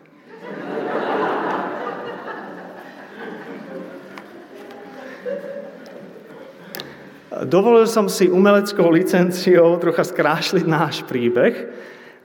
Dovolil 7.46 7.86
som 7.86 8.10
si 8.10 8.26
umeleckou 8.26 8.90
licenciou 8.90 9.78
trocha 9.78 10.02
skrášliť 10.02 10.66
náš 10.66 11.06
príbeh, 11.06 11.70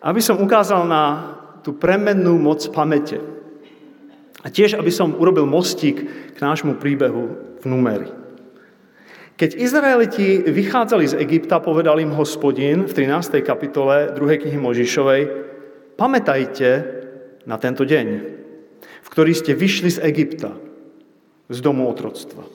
aby 0.02 0.19
som 0.19 0.41
ukázal 0.41 0.89
na 0.89 1.38
tú 1.62 1.78
premennú 1.78 2.41
moc 2.41 2.65
pamäte. 2.73 3.21
A 4.41 4.49
tiež, 4.49 4.73
aby 4.76 4.89
som 4.89 5.15
urobil 5.15 5.45
mostík 5.45 6.04
k 6.34 6.38
nášmu 6.41 6.82
príbehu 6.82 7.56
v 7.62 7.65
numeri. 7.69 8.22
Keď 9.34 9.58
Izraeliti 9.58 10.46
vychádzali 10.46 11.10
z 11.10 11.17
Egypta, 11.17 11.58
povedal 11.58 11.98
im 11.98 12.13
hospodin 12.13 12.86
v 12.86 12.93
13. 12.93 13.41
kapitole 13.41 14.13
2. 14.13 14.22
knihy 14.22 14.62
Možišovej, 14.62 15.22
pamätajte 15.98 16.69
na 17.50 17.58
tento 17.58 17.82
deň, 17.82 18.08
v 18.86 19.08
ktorý 19.10 19.34
ste 19.34 19.58
vyšli 19.58 19.89
z 19.89 20.00
Egypta, 20.06 20.54
z 21.50 21.58
domu 21.65 21.89
otroctva. 21.89 22.46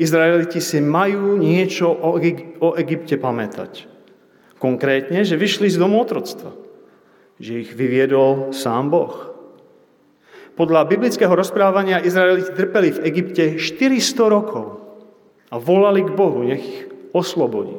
Izraeliti 0.00 0.64
si 0.64 0.80
majú 0.80 1.36
niečo 1.36 1.92
o, 1.92 2.16
Egypte 2.80 3.20
pamätať. 3.20 3.84
Konkrétne, 4.56 5.28
že 5.28 5.36
vyšli 5.36 5.68
z 5.68 5.76
domu 5.76 6.00
otroctva. 6.00 6.56
Že 7.36 7.68
ich 7.68 7.70
vyviedol 7.76 8.56
sám 8.56 8.88
Boh. 8.88 9.12
Podľa 10.56 10.88
biblického 10.88 11.36
rozprávania 11.36 12.00
Izraeliti 12.00 12.48
trpeli 12.56 12.96
v 12.96 13.02
Egypte 13.12 13.44
400 13.60 14.24
rokov 14.24 14.79
a 15.50 15.58
volali 15.58 16.06
k 16.06 16.14
Bohu, 16.14 16.46
nech 16.46 16.62
ich 16.62 16.78
oslobodí. 17.10 17.76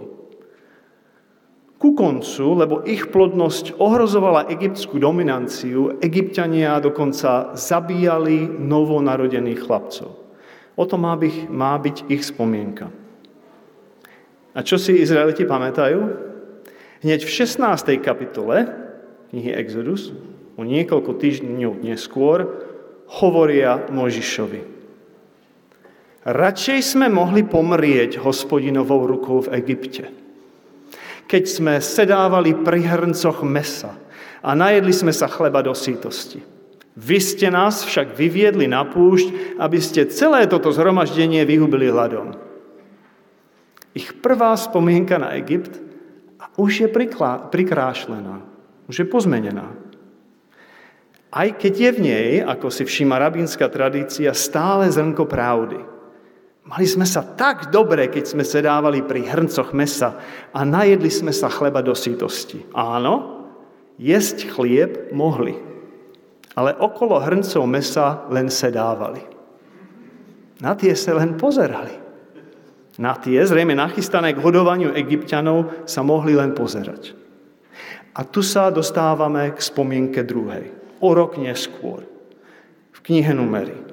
Ku 1.81 1.97
koncu, 1.97 2.45
lebo 2.61 2.85
ich 2.85 3.09
plodnosť 3.09 3.81
ohrozovala 3.81 4.45
egyptskú 4.53 5.01
dominanciu, 5.01 5.97
egyptiania 5.97 6.77
dokonca 6.77 7.57
zabíjali 7.57 8.45
novonarodených 8.45 9.65
chlapcov. 9.65 10.13
O 10.77 10.83
to 10.85 10.95
má 11.01 11.17
byť, 11.17 11.49
má 11.49 11.73
byť 11.81 11.97
ich 12.13 12.21
spomienka. 12.21 12.93
A 14.53 14.59
čo 14.61 14.77
si 14.77 15.01
Izraeliti 15.01 15.47
pamätajú? 15.47 15.99
Hneď 17.01 17.25
v 17.25 17.31
16. 17.33 17.97
kapitole 17.97 18.69
knihy 19.31 19.55
Exodus, 19.57 20.13
o 20.59 20.61
niekoľko 20.61 21.17
týždňov 21.17 21.81
neskôr, 21.81 22.45
hovoria 23.23 23.89
Možišovi. 23.89 24.70
Radšej 26.21 26.79
sme 26.85 27.09
mohli 27.09 27.41
pomrieť 27.41 28.21
hospodinovou 28.21 29.09
rukou 29.09 29.41
v 29.41 29.57
Egypte. 29.57 30.05
Keď 31.25 31.43
sme 31.49 31.73
sedávali 31.81 32.53
pri 32.61 32.85
hrncoch 32.85 33.41
mesa 33.41 33.97
a 34.45 34.53
najedli 34.53 34.93
sme 34.93 35.09
sa 35.09 35.25
chleba 35.25 35.65
do 35.65 35.73
sítosti. 35.73 36.45
Vy 36.93 37.17
ste 37.23 37.47
nás 37.49 37.81
však 37.81 38.13
vyviedli 38.13 38.69
na 38.69 38.85
púšť, 38.85 39.57
aby 39.57 39.79
ste 39.81 40.11
celé 40.13 40.45
toto 40.45 40.69
zhromaždenie 40.69 41.41
vyhubili 41.41 41.89
hľadom. 41.89 42.37
Ich 43.97 44.21
prvá 44.21 44.53
spomienka 44.53 45.17
na 45.17 45.33
Egypt 45.41 45.73
už 46.59 46.85
je 46.85 46.87
prikrášlená, 47.49 48.45
už 48.85 48.95
je 49.01 49.07
pozmenená. 49.07 49.73
Aj 51.31 51.47
keď 51.47 51.73
je 51.73 51.91
v 51.95 51.99
nej, 52.03 52.29
ako 52.43 52.67
si 52.67 52.83
všíma 52.83 53.15
rabínska 53.17 53.71
tradícia, 53.71 54.35
stále 54.35 54.91
zrnko 54.91 55.25
pravdy. 55.25 55.90
Mali 56.61 56.85
sme 56.85 57.09
sa 57.09 57.25
tak 57.25 57.73
dobre, 57.73 58.05
keď 58.05 58.23
sme 58.37 58.45
sedávali 58.45 59.01
pri 59.01 59.25
hrncoch 59.25 59.73
mesa 59.73 60.21
a 60.53 60.61
najedli 60.61 61.09
sme 61.09 61.33
sa 61.33 61.49
chleba 61.49 61.81
do 61.81 61.97
sítosti. 61.97 62.61
Áno, 62.77 63.45
jesť 63.97 64.45
chlieb 64.45 65.09
mohli, 65.09 65.57
ale 66.53 66.77
okolo 66.77 67.17
hrncov 67.17 67.65
mesa 67.65 68.29
len 68.29 68.53
sedávali. 68.53 69.25
Na 70.61 70.77
tie 70.77 70.93
sa 70.93 71.17
len 71.17 71.33
pozerali. 71.33 71.97
Na 73.01 73.17
tie, 73.17 73.41
zrejme 73.41 73.73
nachystané 73.73 74.37
k 74.37 74.43
hodovaniu 74.45 74.93
egyptianov, 74.93 75.89
sa 75.89 76.05
mohli 76.05 76.37
len 76.37 76.53
pozerať. 76.53 77.17
A 78.13 78.21
tu 78.21 78.45
sa 78.45 78.69
dostávame 78.69 79.49
k 79.55 79.59
spomienke 79.63 80.21
druhej. 80.21 80.69
O 81.01 81.09
rok 81.17 81.41
neskôr. 81.41 82.05
V 82.93 82.99
knihe 83.01 83.33
Numery. 83.33 83.90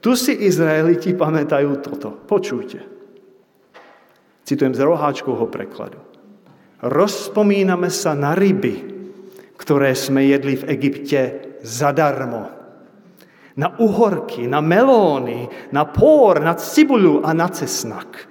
Tu 0.00 0.16
si 0.16 0.32
Izraeliti 0.32 1.12
pamätajú 1.12 1.84
toto. 1.84 2.08
Počujte. 2.24 2.80
Citujem 4.48 4.72
z 4.72 4.80
roháčkovho 4.80 5.46
prekladu. 5.52 6.00
Rozpomíname 6.80 7.92
sa 7.92 8.16
na 8.16 8.32
ryby, 8.32 8.80
ktoré 9.60 9.92
sme 9.92 10.24
jedli 10.24 10.56
v 10.56 10.64
Egypte 10.72 11.20
zadarmo. 11.60 12.48
Na 13.60 13.76
uhorky, 13.76 14.48
na 14.48 14.64
melóny, 14.64 15.44
na 15.76 15.84
pór, 15.84 16.40
na 16.40 16.56
cibuľu 16.56 17.20
a 17.20 17.36
na 17.36 17.52
cesnak. 17.52 18.24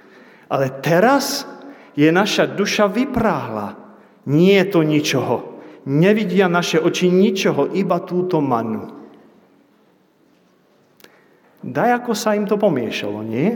Ale 0.50 0.82
teraz 0.82 1.46
je 1.94 2.10
naša 2.10 2.50
duša 2.50 2.90
vypráhla. 2.90 3.78
Nie 4.26 4.66
je 4.66 4.70
to 4.74 4.80
ničoho. 4.82 5.36
Nevidia 5.86 6.50
naše 6.50 6.82
oči 6.82 7.08
ničoho, 7.08 7.70
iba 7.72 8.02
túto 8.02 8.42
manu. 8.42 8.99
Daj, 11.60 11.90
ako 12.00 12.12
sa 12.16 12.32
im 12.32 12.48
to 12.48 12.56
pomiešalo, 12.56 13.20
nie? 13.20 13.52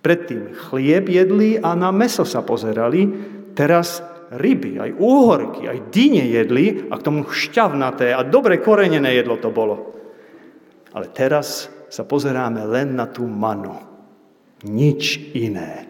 Predtým 0.00 0.54
chlieb 0.54 1.10
jedli 1.10 1.60
a 1.60 1.76
na 1.76 1.92
meso 1.92 2.24
sa 2.24 2.40
pozerali, 2.40 3.10
teraz 3.52 4.00
ryby, 4.32 4.78
aj 4.78 4.90
úhorky, 4.96 5.68
aj 5.68 5.92
dyne 5.92 6.24
jedli 6.30 6.86
a 6.88 6.94
k 6.96 7.04
tomu 7.04 7.26
šťavnaté 7.26 8.14
a 8.16 8.24
dobre 8.24 8.62
korenené 8.62 9.18
jedlo 9.18 9.36
to 9.36 9.50
bolo. 9.52 9.92
Ale 10.94 11.12
teraz 11.12 11.68
sa 11.92 12.02
pozeráme 12.06 12.64
len 12.66 12.96
na 12.96 13.10
tú 13.10 13.28
manu. 13.28 13.76
Nič 14.64 15.34
iné. 15.36 15.86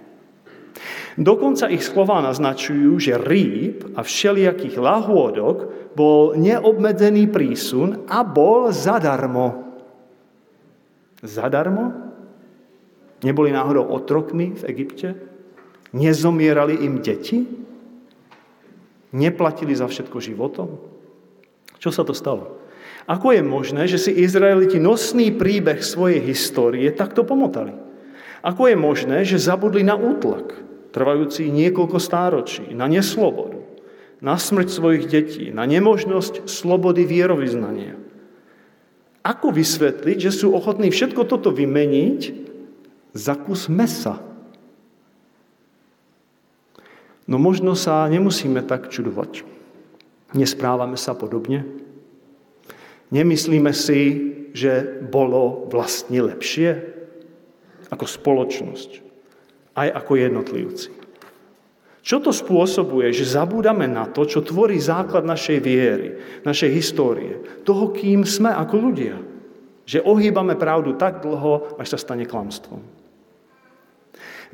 Dokonca 1.17 1.73
ich 1.73 1.81
slova 1.81 2.21
naznačujú, 2.21 3.01
že 3.01 3.17
rýb 3.17 3.97
a 3.97 4.05
všelijakých 4.05 4.77
lahôdok 4.77 5.57
bol 5.97 6.37
neobmedzený 6.37 7.33
prísun 7.33 8.05
a 8.05 8.21
bol 8.21 8.69
zadarmo. 8.69 9.66
Zadarmo? 11.27 11.93
Neboli 13.27 13.51
náhodou 13.51 13.91
otrokmi 13.91 14.55
v 14.55 14.63
Egypte? 14.71 15.19
Nezomierali 15.93 16.87
im 16.87 17.03
deti? 17.03 17.43
Neplatili 19.17 19.75
za 19.75 19.91
všetko 19.91 20.19
životom? 20.23 20.79
Čo 21.83 21.91
sa 21.91 22.03
to 22.07 22.15
stalo? 22.15 22.63
Ako 23.07 23.31
je 23.35 23.43
možné, 23.43 23.87
že 23.87 24.03
si 24.03 24.11
Izraeliti 24.11 24.83
nosný 24.83 25.31
príbeh 25.31 25.79
svojej 25.79 26.19
histórie 26.27 26.91
takto 26.91 27.23
pomotali? 27.23 27.71
Ako 28.43 28.71
je 28.71 28.77
možné, 28.79 29.23
že 29.23 29.43
zabudli 29.43 29.87
na 29.87 29.95
útlak, 29.95 30.55
trvajúci 30.91 31.51
niekoľko 31.51 31.99
stáročí, 31.99 32.75
na 32.75 32.87
neslobodu, 32.91 33.63
na 34.23 34.39
smrť 34.39 34.69
svojich 34.71 35.05
detí, 35.11 35.45
na 35.55 35.67
nemožnosť 35.67 36.51
slobody 36.51 37.07
vierovýznania? 37.07 38.06
Ako 39.27 39.51
vysvetliť, 39.51 40.19
že 40.23 40.31
sú 40.31 40.55
ochotní 40.55 40.95
všetko 40.95 41.27
toto 41.27 41.51
vymeniť 41.51 42.47
za 43.11 43.35
kus 43.35 43.67
mesa? 43.67 44.23
No 47.27 47.43
možno 47.43 47.75
sa 47.75 48.07
nemusíme 48.07 48.63
tak 48.63 48.87
čudovať. 48.87 49.43
Nesprávame 50.39 50.95
sa 50.95 51.19
podobne. 51.19 51.67
Nemyslíme 53.11 53.75
si, 53.75 54.01
že 54.55 55.03
bolo 55.11 55.67
vlastne 55.75 56.23
lepšie 56.23 56.87
ako 57.91 58.07
spoločnosť, 58.07 58.91
aj 59.75 59.89
ako 59.91 60.13
jednotlivci. 60.23 61.06
Čo 62.07 62.23
to 62.23 62.31
spôsobuje, 62.31 63.11
že 63.11 63.27
zabúdame 63.27 63.91
na 63.91 64.07
to, 64.07 64.23
čo 64.23 64.39
tvorí 64.39 64.79
základ 64.79 65.27
našej 65.27 65.59
viery, 65.59 66.09
našej 66.47 66.71
histórie, 66.71 67.43
toho, 67.67 67.91
kým 67.91 68.23
sme 68.23 68.55
ako 68.55 68.75
ľudia. 68.79 69.19
Že 69.91 70.07
ohýbame 70.07 70.55
pravdu 70.55 70.95
tak 70.95 71.27
dlho, 71.27 71.75
až 71.83 71.95
sa 71.95 71.99
stane 71.99 72.23
klamstvom. 72.23 72.79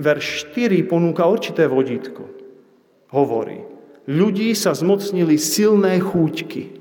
Verš 0.00 0.48
4 0.56 0.80
ponúka 0.88 1.28
určité 1.28 1.68
vodítko 1.68 2.24
hovorí. 3.12 3.68
Ľudí 4.08 4.56
sa 4.56 4.72
zmocnili 4.72 5.36
silné 5.36 6.00
chúťky. 6.00 6.80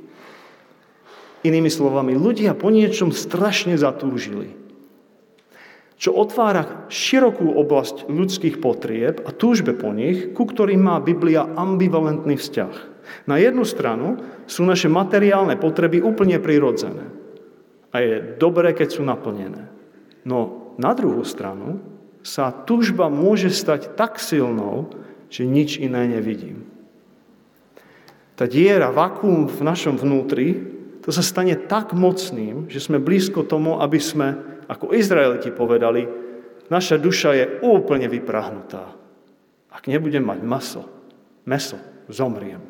Inými 1.44 1.68
slovami, 1.68 2.16
ľudia 2.16 2.56
po 2.56 2.72
niečom 2.72 3.12
strašne 3.12 3.76
zatúžili. 3.76 4.61
Čo 6.02 6.18
otvára 6.18 6.90
širokú 6.90 7.62
oblasť 7.62 8.10
ľudských 8.10 8.58
potrieb 8.58 9.22
a 9.22 9.30
túžbe 9.30 9.78
po 9.78 9.94
nich, 9.94 10.34
ku 10.34 10.50
ktorým 10.50 10.82
má 10.82 10.98
Biblia 10.98 11.46
ambivalentný 11.46 12.42
vzťah. 12.42 12.76
Na 13.30 13.38
jednu 13.38 13.62
stranu 13.62 14.18
sú 14.50 14.66
naše 14.66 14.90
materiálne 14.90 15.62
potreby 15.62 16.02
úplne 16.02 16.42
prirodzené. 16.42 17.06
A 17.94 18.02
je 18.02 18.34
dobré, 18.42 18.74
keď 18.74 18.98
sú 18.98 19.06
naplnené. 19.06 19.70
No 20.26 20.74
na 20.82 20.98
druhú 20.98 21.22
stranu 21.22 21.86
sa 22.26 22.50
túžba 22.50 23.06
môže 23.06 23.54
stať 23.54 23.94
tak 23.94 24.18
silnou, 24.18 24.90
že 25.30 25.46
nič 25.46 25.78
iné 25.78 26.10
nevidím. 26.10 26.66
Tá 28.34 28.50
diera, 28.50 28.90
vakúm 28.90 29.46
v 29.46 29.62
našom 29.62 30.02
vnútri, 30.02 30.66
to 31.06 31.14
sa 31.14 31.22
stane 31.22 31.54
tak 31.54 31.94
mocným, 31.94 32.66
že 32.74 32.82
sme 32.82 32.98
blízko 32.98 33.46
tomu, 33.46 33.78
aby 33.78 34.02
sme, 34.02 34.51
ako 34.72 34.96
Izraeliti 34.96 35.52
povedali, 35.52 36.08
naša 36.72 36.96
duša 36.96 37.30
je 37.36 37.46
úplne 37.68 38.08
vyprahnutá. 38.08 38.96
Ak 39.68 39.84
nebudem 39.92 40.24
mať 40.24 40.40
maso, 40.48 40.84
meso, 41.44 41.76
zomriem. 42.08 42.64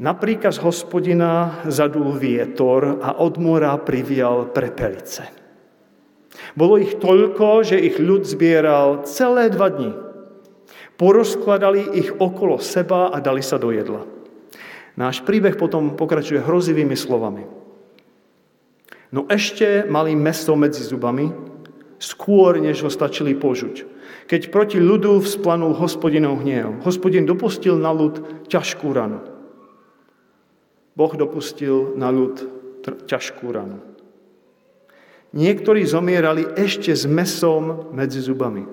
Na 0.00 0.16
príkaz 0.16 0.56
hospodina 0.64 1.60
zadul 1.68 2.16
vietor 2.16 3.04
a 3.04 3.20
od 3.20 3.36
mora 3.36 3.76
privial 3.76 4.48
prepelice. 4.48 5.28
Bolo 6.56 6.80
ich 6.80 6.96
toľko, 6.96 7.68
že 7.68 7.76
ich 7.76 8.00
ľud 8.00 8.24
zbieral 8.24 9.04
celé 9.04 9.52
dva 9.52 9.68
dni. 9.68 9.92
Porozkladali 10.96 12.00
ich 12.00 12.16
okolo 12.16 12.56
seba 12.56 13.12
a 13.12 13.20
dali 13.20 13.44
sa 13.44 13.60
do 13.60 13.68
jedla. 13.76 14.19
Náš 15.00 15.24
príbeh 15.24 15.56
potom 15.56 15.96
pokračuje 15.96 16.44
hrozivými 16.44 16.92
slovami. 16.92 17.48
No 19.08 19.24
ešte 19.32 19.88
mali 19.88 20.12
meso 20.12 20.52
medzi 20.60 20.84
zubami, 20.84 21.32
skôr, 21.96 22.60
než 22.60 22.84
ho 22.84 22.92
stačili 22.92 23.32
požuť. 23.32 23.88
Keď 24.28 24.52
proti 24.52 24.76
ľudu 24.76 25.24
vzplanul 25.24 25.72
hospodinov 25.72 26.44
hniev, 26.44 26.84
hospodin 26.84 27.24
dopustil 27.24 27.80
na 27.80 27.96
ľud 27.96 28.44
ťažkú 28.52 28.92
ranu. 28.92 29.24
Boh 30.92 31.12
dopustil 31.16 31.96
na 31.96 32.12
ľud 32.12 32.44
ťažkú 33.08 33.48
ranu. 33.48 33.80
Niektorí 35.32 35.80
zomierali 35.88 36.44
ešte 36.60 36.92
s 36.92 37.08
mesom 37.08 37.88
medzi 37.96 38.20
zubami. 38.20 38.68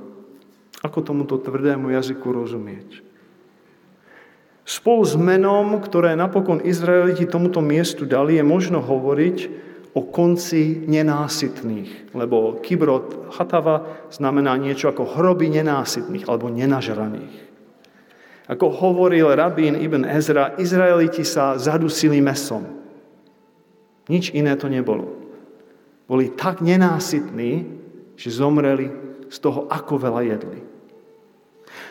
Ako 0.84 1.08
tomuto 1.08 1.40
tvrdému 1.40 1.96
jazyku 1.96 2.28
rozumieť? 2.36 3.07
Spolu 4.67 5.08
s 5.08 5.15
menom, 5.15 5.80
ktoré 5.80 6.12
napokon 6.19 6.60
Izraeliti 6.60 7.23
tomuto 7.23 7.63
miestu 7.63 8.03
dali, 8.03 8.36
je 8.36 8.43
možno 8.43 8.84
hovoriť 8.84 9.38
o 9.95 10.03
konci 10.03 10.84
nenásytných, 10.84 12.12
lebo 12.12 12.60
kibrot 12.60 13.32
chatava 13.32 13.88
znamená 14.12 14.60
niečo 14.60 14.91
ako 14.91 15.15
hroby 15.15 15.47
nenásytných 15.56 16.27
alebo 16.27 16.51
nenažraných. 16.51 17.47
Ako 18.51 18.67
hovoril 18.67 19.32
rabín 19.32 19.80
Ibn 19.80 20.03
Ezra, 20.03 20.60
Izraeliti 20.60 21.23
sa 21.23 21.56
zadusili 21.56 22.19
mesom. 22.19 22.67
Nič 24.12 24.36
iné 24.36 24.51
to 24.60 24.67
nebolo. 24.67 25.15
Boli 26.12 26.36
tak 26.36 26.60
nenásytní, 26.60 27.51
že 28.19 28.36
zomreli 28.36 28.91
z 29.32 29.38
toho, 29.39 29.67
ako 29.71 29.95
veľa 29.95 30.21
jedli. 30.27 30.60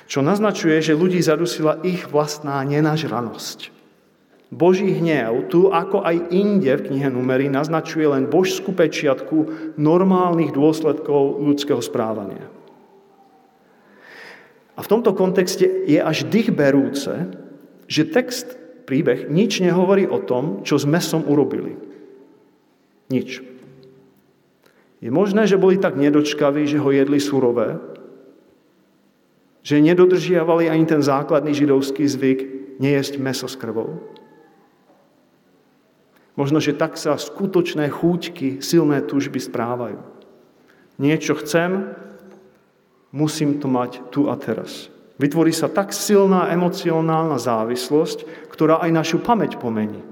Čo 0.07 0.23
naznačuje, 0.23 0.79
že 0.79 0.95
ľudí 0.95 1.19
zadusila 1.19 1.83
ich 1.83 2.07
vlastná 2.07 2.63
nenažranosť. 2.63 3.75
Boží 4.55 4.87
hnev 5.03 5.51
tu, 5.51 5.75
ako 5.75 6.07
aj 6.07 6.31
inde 6.31 6.71
v 6.79 6.87
knihe 6.91 7.11
Numery, 7.11 7.51
naznačuje 7.51 8.07
len 8.07 8.31
božskú 8.31 8.71
pečiatku 8.71 9.75
normálnych 9.75 10.55
dôsledkov 10.55 11.43
ľudského 11.43 11.83
správania. 11.83 12.47
A 14.79 14.81
v 14.85 14.91
tomto 14.93 15.17
kontexte 15.19 15.67
je 15.67 15.99
až 15.99 16.31
dých 16.31 16.55
berúce, 16.55 17.27
že 17.91 18.07
text, 18.07 18.55
príbeh, 18.87 19.27
nič 19.27 19.59
nehovorí 19.59 20.07
o 20.07 20.23
tom, 20.23 20.63
čo 20.63 20.79
s 20.79 20.87
mesom 20.87 21.27
urobili. 21.27 21.75
Nič. 23.11 23.43
Je 25.03 25.11
možné, 25.11 25.51
že 25.51 25.59
boli 25.59 25.81
tak 25.81 25.99
nedočkaví, 25.99 26.71
že 26.71 26.79
ho 26.79 26.91
jedli 26.95 27.19
surové, 27.19 27.83
že 29.67 29.83
nedodržiavali 29.83 30.71
ani 30.71 30.87
ten 30.87 31.03
základný 31.03 31.51
židovský 31.51 32.07
zvyk 32.07 32.41
nejesť 32.79 33.19
meso 33.19 33.51
s 33.51 33.59
krvou. 33.59 33.99
Možno, 36.39 36.63
že 36.63 36.71
tak 36.71 36.95
sa 36.95 37.19
skutočné 37.19 37.91
chúťky, 37.91 38.63
silné 38.63 39.03
túžby 39.03 39.43
správajú. 39.43 39.99
Niečo 41.03 41.35
chcem, 41.43 41.83
musím 43.11 43.59
to 43.59 43.67
mať 43.67 44.07
tu 44.15 44.31
a 44.31 44.39
teraz. 44.39 44.87
Vytvorí 45.19 45.51
sa 45.51 45.67
tak 45.67 45.91
silná 45.91 46.47
emocionálna 46.55 47.41
závislosť, 47.41 48.47
ktorá 48.47 48.79
aj 48.87 48.91
našu 48.95 49.19
pamäť 49.19 49.59
pomení. 49.59 50.05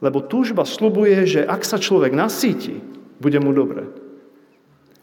Lebo 0.00 0.24
túžba 0.24 0.64
slubuje, 0.64 1.28
že 1.28 1.44
ak 1.44 1.60
sa 1.60 1.76
človek 1.76 2.16
nasíti, 2.16 2.80
bude 3.20 3.36
mu 3.36 3.52
dobre. 3.52 3.84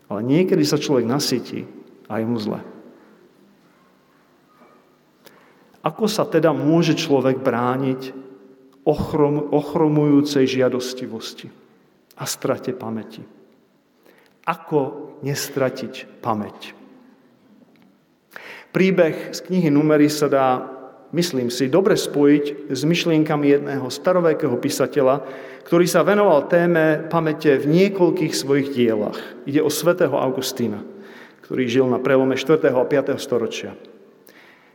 Ale 0.09 0.25
niekedy 0.25 0.65
sa 0.65 0.81
človek 0.81 1.05
nasíti 1.05 1.82
a 2.07 2.19
je 2.19 2.25
mu 2.27 2.39
zle. 2.39 2.59
Ako 5.83 6.07
sa 6.07 6.23
teda 6.23 6.55
môže 6.55 6.95
človek 6.95 7.43
brániť 7.43 8.15
ochrom, 8.87 9.51
ochromujúcej 9.51 10.47
žiadostivosti 10.47 11.51
a 12.15 12.23
strate 12.23 12.71
pamäti. 12.71 13.23
Ako 14.47 15.19
nestratiť 15.23 16.23
pamäť? 16.23 16.75
Príbeh 18.71 19.35
z 19.35 19.39
knihy 19.43 19.69
Numery 19.69 20.07
sa 20.07 20.31
dá, 20.31 20.47
myslím 21.11 21.51
si, 21.51 21.67
dobre 21.67 21.99
spojiť 21.99 22.73
s 22.73 22.81
myšlienkami 22.87 23.59
jedného 23.59 23.85
starovekého 23.91 24.55
písateľa, 24.57 25.23
ktorý 25.67 25.85
sa 25.87 26.03
venoval 26.03 26.47
téme 26.47 27.05
pamäte 27.11 27.59
v 27.59 27.69
niekoľkých 27.69 28.33
svojich 28.33 28.71
dielach. 28.71 29.19
Ide 29.45 29.61
o 29.63 29.69
svätého 29.69 30.15
Augustína, 30.15 30.81
ktorý 31.53 31.69
žil 31.69 31.85
na 31.85 32.01
prelome 32.01 32.33
4. 32.33 32.65
a 32.65 32.81
5. 32.81 33.13
storočia. 33.21 33.77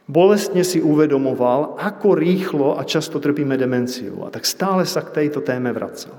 Bolestne 0.07 0.62
si 0.62 0.79
uvedomoval, 0.79 1.74
ako 1.74 2.14
rýchlo 2.14 2.79
a 2.79 2.87
často 2.87 3.18
trpíme 3.18 3.59
demenciou. 3.59 4.22
A 4.22 4.31
tak 4.31 4.47
stále 4.47 4.87
sa 4.87 5.03
k 5.03 5.11
tejto 5.11 5.43
téme 5.43 5.74
vracal. 5.74 6.14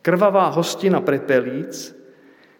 Krvavá 0.00 0.48
hostina 0.56 1.04
pre 1.04 1.20
pelíc 1.20 1.92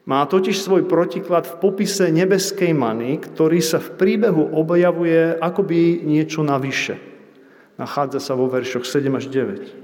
má 0.05 0.21
totiž 0.29 0.61
svoj 0.61 0.85
protiklad 0.85 1.49
v 1.49 1.57
popise 1.65 2.13
nebeskej 2.13 2.77
many, 2.77 3.17
ktorý 3.17 3.65
sa 3.65 3.81
v 3.81 3.97
príbehu 3.97 4.53
objavuje 4.53 5.41
akoby 5.41 6.05
niečo 6.05 6.45
navyše. 6.45 7.01
Nachádza 7.81 8.21
sa 8.21 8.37
vo 8.37 8.53
veršoch 8.53 8.85
7 8.85 9.09
až 9.17 9.33
9. 9.33 9.82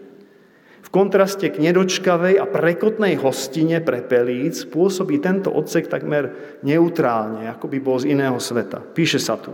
V 0.88 0.96
kontraste 0.96 1.52
k 1.52 1.60
nedočkavej 1.60 2.40
a 2.40 2.48
prekotnej 2.48 3.20
hostine 3.20 3.84
pre 3.84 4.00
pelíc 4.00 4.64
pôsobí 4.64 5.20
tento 5.20 5.52
odsek 5.52 5.84
takmer 5.84 6.56
neutrálne, 6.64 7.44
ako 7.44 7.68
by 7.68 7.76
bol 7.76 8.00
z 8.00 8.16
iného 8.16 8.40
sveta. 8.40 8.80
Píše 8.80 9.20
sa 9.20 9.36
tu. 9.36 9.52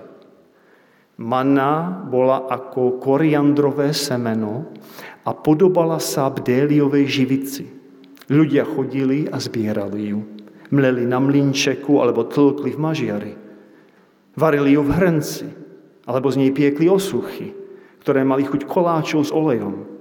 Manna 1.19 1.91
bola 2.07 2.47
ako 2.47 3.03
koriandrové 3.03 3.91
semeno 3.91 4.71
a 5.27 5.35
podobala 5.35 5.99
sa 5.99 6.31
bdéliovej 6.31 7.05
živici. 7.11 7.67
Ľudia 8.31 8.63
chodili 8.63 9.27
a 9.27 9.43
zbierali 9.43 10.15
ju. 10.15 10.23
Mleli 10.71 11.03
na 11.03 11.19
mlinčeku 11.19 11.99
alebo 11.99 12.31
tlkli 12.31 12.71
v 12.71 12.79
mažiari. 12.79 13.33
Varili 14.39 14.79
ju 14.79 14.87
v 14.87 14.95
hrnci 14.95 15.47
alebo 16.07 16.31
z 16.31 16.47
nej 16.47 16.55
piekli 16.55 16.87
osuchy, 16.87 17.51
ktoré 18.07 18.23
mali 18.23 18.47
chuť 18.47 18.71
koláčov 18.71 19.27
s 19.27 19.35
olejom. 19.35 19.94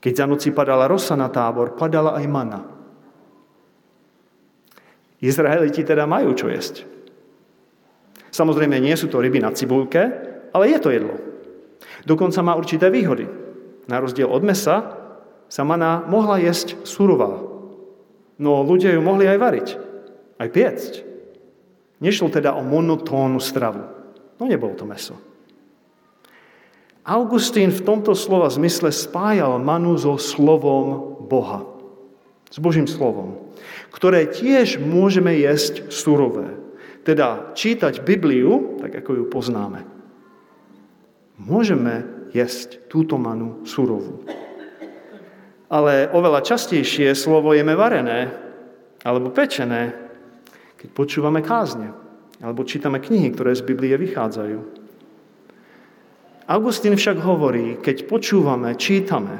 Keď 0.00 0.12
za 0.16 0.24
noci 0.24 0.48
padala 0.50 0.88
rosa 0.88 1.12
na 1.12 1.28
tábor, 1.28 1.76
padala 1.76 2.16
aj 2.16 2.26
mana. 2.26 2.60
Izraeliti 5.20 5.84
teda 5.84 6.08
majú 6.08 6.32
čo 6.32 6.48
jesť. 6.48 6.88
Samozrejme, 8.32 8.80
nie 8.80 8.96
sú 8.96 9.12
to 9.12 9.20
ryby 9.20 9.44
na 9.44 9.52
cibulke, 9.52 10.00
ale 10.56 10.64
je 10.72 10.78
to 10.80 10.88
jedlo. 10.88 11.14
Dokonca 12.08 12.40
má 12.40 12.56
určité 12.56 12.88
výhody. 12.88 13.28
Na 13.84 14.00
rozdiel 14.00 14.30
od 14.30 14.40
mesa 14.40 14.96
sa 15.50 15.62
mana 15.66 16.00
mohla 16.08 16.40
jesť 16.40 16.80
surová. 16.88 17.42
No 18.40 18.64
ľudia 18.64 18.96
ju 18.96 19.04
mohli 19.04 19.28
aj 19.28 19.38
variť, 19.38 19.68
aj 20.40 20.48
piecť. 20.48 20.92
Nešlo 22.00 22.32
teda 22.32 22.56
o 22.56 22.64
monotónnu 22.64 23.36
stravu. 23.36 23.84
No 24.40 24.48
nebolo 24.48 24.72
to 24.72 24.88
meso. 24.88 25.29
Augustín 27.04 27.72
v 27.72 27.80
tomto 27.80 28.12
slova 28.12 28.52
zmysle 28.52 28.92
spájal 28.92 29.56
manu 29.56 29.96
so 29.96 30.20
slovom 30.20 31.16
Boha. 31.24 31.64
S 32.50 32.58
Božím 32.60 32.90
slovom, 32.90 33.54
ktoré 33.94 34.26
tiež 34.28 34.82
môžeme 34.82 35.32
jesť 35.38 35.88
surové. 35.88 36.58
Teda 37.06 37.54
čítať 37.56 38.04
Bibliu, 38.04 38.76
tak 38.82 39.00
ako 39.00 39.10
ju 39.16 39.24
poznáme. 39.30 39.86
Môžeme 41.40 42.04
jesť 42.36 42.84
túto 42.92 43.16
manu 43.16 43.64
surovú. 43.64 44.26
Ale 45.70 46.10
oveľa 46.10 46.42
častejšie 46.42 47.14
slovo 47.14 47.54
jeme 47.54 47.78
varené 47.78 48.34
alebo 49.06 49.32
pečené, 49.32 49.94
keď 50.76 50.88
počúvame 50.92 51.40
kázne 51.40 51.94
alebo 52.42 52.66
čítame 52.66 53.00
knihy, 53.00 53.32
ktoré 53.32 53.54
z 53.56 53.64
Biblie 53.64 53.94
vychádzajú. 53.96 54.79
Augustín 56.50 56.98
však 56.98 57.22
hovorí, 57.22 57.78
keď 57.78 58.10
počúvame, 58.10 58.74
čítame, 58.74 59.38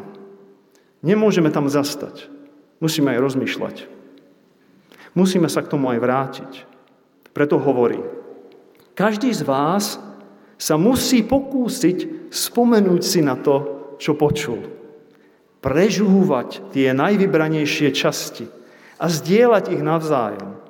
nemôžeme 1.03 1.51
tam 1.51 1.67
zastať. 1.67 2.31
Musíme 2.79 3.11
aj 3.11 3.19
rozmýšľať. 3.19 3.77
Musíme 5.19 5.51
sa 5.51 5.67
k 5.67 5.75
tomu 5.75 5.91
aj 5.91 5.99
vrátiť. 5.99 6.53
Preto 7.35 7.59
hovorí, 7.59 7.99
každý 8.95 9.35
z 9.35 9.43
vás 9.43 9.99
sa 10.55 10.79
musí 10.79 11.27
pokúsiť 11.27 12.31
spomenúť 12.31 13.03
si 13.03 13.27
na 13.27 13.35
to, 13.35 13.91
čo 13.99 14.15
počul. 14.15 14.71
Prežúvať 15.59 16.63
tie 16.71 16.95
najvybranejšie 16.95 17.91
časti 17.91 18.47
a 19.03 19.11
zdieľať 19.11 19.75
ich 19.75 19.83
navzájom. 19.83 20.63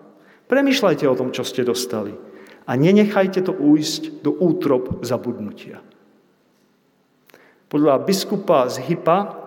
Premýšľajte 0.48 1.04
o 1.04 1.18
tom, 1.20 1.36
čo 1.36 1.44
ste 1.44 1.68
dostali 1.68 2.16
a 2.64 2.72
nenechajte 2.80 3.44
to 3.44 3.52
újsť 3.52 4.24
do 4.24 4.32
útrop 4.32 5.04
zabudnutia. 5.04 5.84
Podľa 7.70 8.02
biskupa 8.02 8.66
z 8.66 8.82
Hypa 8.82 9.38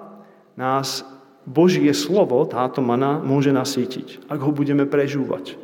nás 0.56 1.04
Božie 1.44 1.92
slovo, 1.92 2.40
táto 2.48 2.80
mana, 2.80 3.20
môže 3.20 3.52
nasítiť, 3.52 4.32
ak 4.32 4.40
ho 4.40 4.56
budeme 4.56 4.88
prežúvať. 4.88 5.60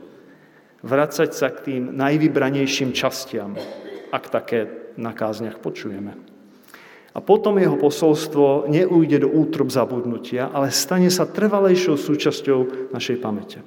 Vracať 0.84 1.32
sa 1.32 1.48
k 1.56 1.64
tým 1.64 1.84
najvybranejším 1.96 2.92
častiam, 2.92 3.56
ak 4.12 4.28
také 4.28 4.92
na 5.00 5.16
kázniach 5.16 5.64
počujeme. 5.64 6.20
A 7.16 7.24
potom 7.24 7.56
jeho 7.56 7.80
posolstvo 7.80 8.68
neújde 8.68 9.24
do 9.24 9.32
útrob 9.32 9.72
zabudnutia, 9.72 10.52
ale 10.52 10.76
stane 10.76 11.08
sa 11.08 11.24
trvalejšou 11.24 11.96
súčasťou 11.96 12.92
našej 12.92 13.18
pamäte. 13.24 13.60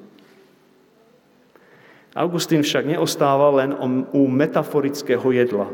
Augustín 2.12 2.61
však 2.61 2.93
neostáva 2.93 3.57
len 3.57 3.72
u 4.12 4.28
metaforického 4.28 5.32
jedla. 5.32 5.72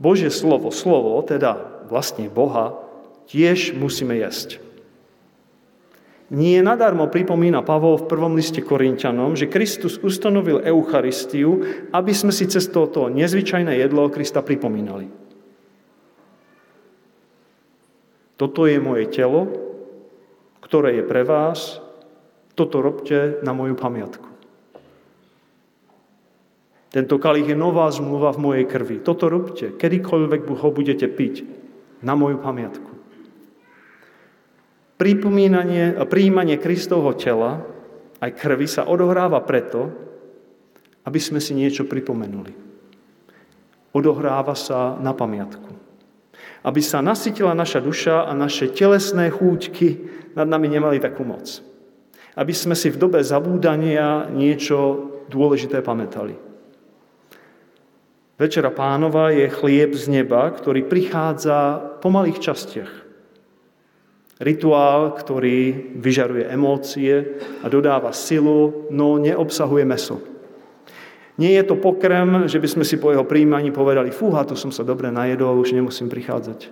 Božie 0.00 0.32
slovo, 0.32 0.72
slovo, 0.72 1.20
teda 1.20 1.73
vlastne 1.88 2.28
Boha, 2.32 2.76
tiež 3.28 3.76
musíme 3.76 4.16
jesť. 4.16 4.60
Nie 6.32 6.64
nadarmo 6.64 7.12
pripomína 7.12 7.60
Pavol 7.60 8.00
v 8.00 8.08
prvom 8.08 8.32
liste 8.34 8.64
Korintianom, 8.64 9.36
že 9.36 9.52
Kristus 9.52 10.00
ustanovil 10.00 10.64
Eucharistiu, 10.64 11.62
aby 11.92 12.12
sme 12.16 12.32
si 12.32 12.48
cez 12.48 12.64
toto 12.72 13.12
nezvyčajné 13.12 13.76
jedlo 13.76 14.08
Krista 14.08 14.40
pripomínali. 14.40 15.06
Toto 18.34 18.66
je 18.66 18.82
moje 18.82 19.12
telo, 19.14 19.46
ktoré 20.64 20.98
je 20.98 21.04
pre 21.06 21.22
vás, 21.22 21.78
toto 22.58 22.82
robte 22.82 23.38
na 23.46 23.54
moju 23.54 23.78
pamiatku. 23.78 24.26
Tento 26.90 27.18
kalich 27.18 27.50
je 27.50 27.58
nová 27.58 27.90
zmluva 27.90 28.30
v 28.30 28.42
mojej 28.42 28.66
krvi. 28.70 29.02
Toto 29.02 29.26
robte, 29.26 29.74
kedykoľvek 29.74 30.46
ho 30.46 30.68
budete 30.70 31.10
piť, 31.10 31.63
na 32.04 32.12
moju 32.12 32.38
pamiatku. 32.38 32.92
Pripomínanie 34.94 35.96
a 35.98 36.06
príjmanie 36.06 36.60
Kristovho 36.60 37.16
tela 37.18 37.66
aj 38.22 38.30
krvi 38.38 38.68
sa 38.70 38.86
odohráva 38.86 39.42
preto, 39.42 39.90
aby 41.04 41.20
sme 41.20 41.42
si 41.42 41.52
niečo 41.52 41.84
pripomenuli. 41.84 42.54
Odohráva 43.90 44.54
sa 44.54 44.96
na 45.00 45.12
pamiatku. 45.12 45.72
Aby 46.64 46.80
sa 46.80 47.04
nasytila 47.04 47.52
naša 47.52 47.84
duša 47.84 48.24
a 48.24 48.32
naše 48.32 48.72
telesné 48.72 49.28
chúťky 49.28 49.88
nad 50.32 50.48
nami 50.48 50.72
nemali 50.72 50.96
takú 51.02 51.26
moc. 51.26 51.60
Aby 52.34 52.56
sme 52.56 52.72
si 52.72 52.88
v 52.88 52.98
dobe 52.98 53.20
zabúdania 53.20 54.32
niečo 54.32 55.10
dôležité 55.28 55.84
pamätali. 55.84 56.53
Večera 58.34 58.74
pánova 58.74 59.30
je 59.30 59.46
chlieb 59.46 59.94
z 59.94 60.10
neba, 60.10 60.50
ktorý 60.50 60.82
prichádza 60.82 61.78
po 62.02 62.10
malých 62.10 62.42
častiach. 62.42 62.92
Rituál, 64.42 65.14
ktorý 65.14 65.94
vyžaruje 65.94 66.50
emócie 66.50 67.38
a 67.62 67.70
dodáva 67.70 68.10
silu, 68.10 68.90
no 68.90 69.22
neobsahuje 69.22 69.86
meso. 69.86 70.18
Nie 71.38 71.54
je 71.62 71.64
to 71.70 71.78
pokrm, 71.78 72.50
že 72.50 72.58
by 72.58 72.68
sme 72.70 72.84
si 72.86 72.98
po 72.98 73.14
jeho 73.14 73.22
príjmaní 73.22 73.70
povedali, 73.70 74.10
fúha, 74.10 74.42
to 74.42 74.58
som 74.58 74.74
sa 74.74 74.82
dobre 74.82 75.14
najedol, 75.14 75.62
už 75.62 75.74
nemusím 75.74 76.10
prichádzať. 76.10 76.70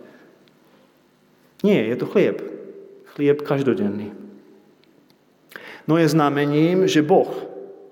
Nie, 1.62 1.86
je 1.86 1.96
to 1.98 2.10
chlieb. 2.10 2.42
Chlieb 3.14 3.38
každodenný. 3.46 4.10
No 5.86 5.94
je 5.98 6.10
znamením, 6.10 6.90
že 6.90 7.06
Boh 7.06 7.30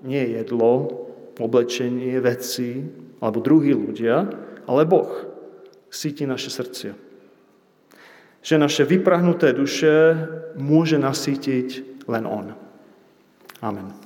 nie 0.03 0.18
je 0.18 0.43
jedlo, 0.43 1.07
oblečenie, 1.45 2.16
veci, 2.20 2.80
alebo 3.20 3.45
druhí 3.45 3.76
ľudia, 3.76 4.24
ale 4.64 4.88
Boh 4.88 5.11
síti 5.93 6.24
naše 6.24 6.49
srdcia. 6.49 6.93
Že 8.41 8.55
naše 8.57 8.88
vyprahnuté 8.88 9.53
duše 9.53 10.16
môže 10.57 10.97
nasítiť 10.97 12.01
len 12.09 12.24
On. 12.24 12.57
Amen. 13.61 13.99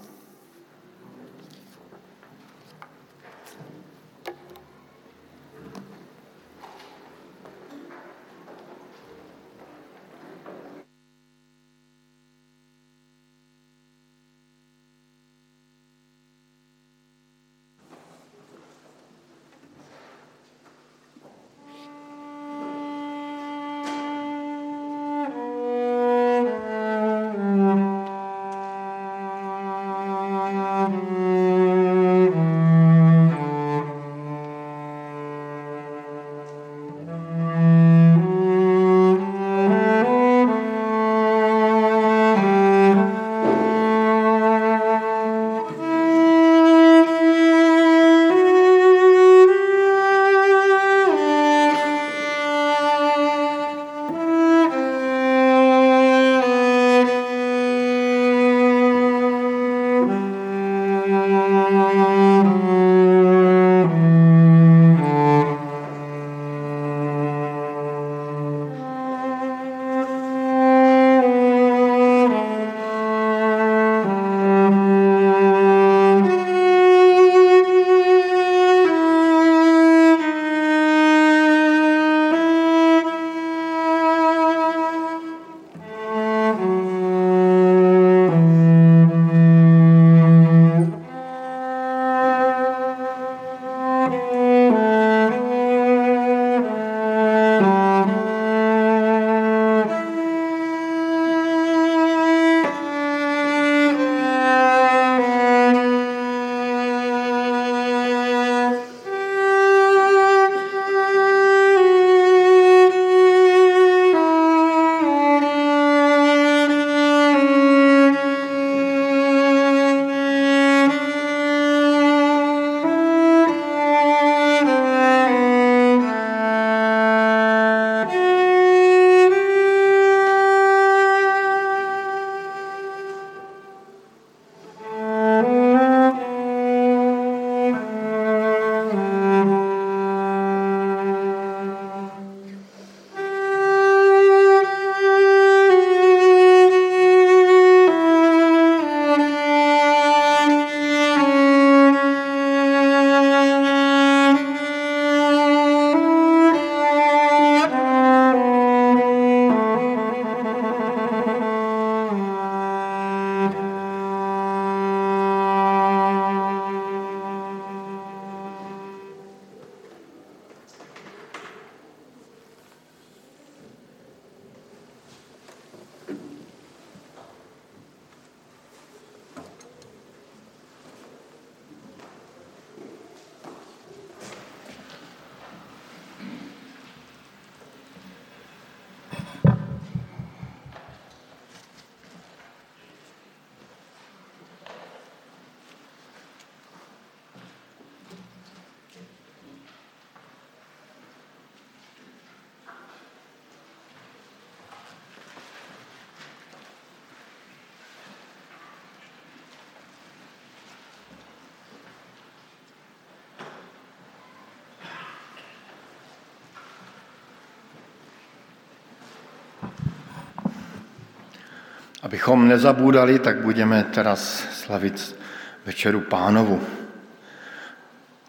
Abychom 222.05 222.49
nezabúdali, 222.49 223.17
tak 223.19 223.41
budeme 223.41 223.81
teraz 223.89 224.45
slavit 224.53 225.17
večeru 225.65 226.05
pánovu. 226.05 226.61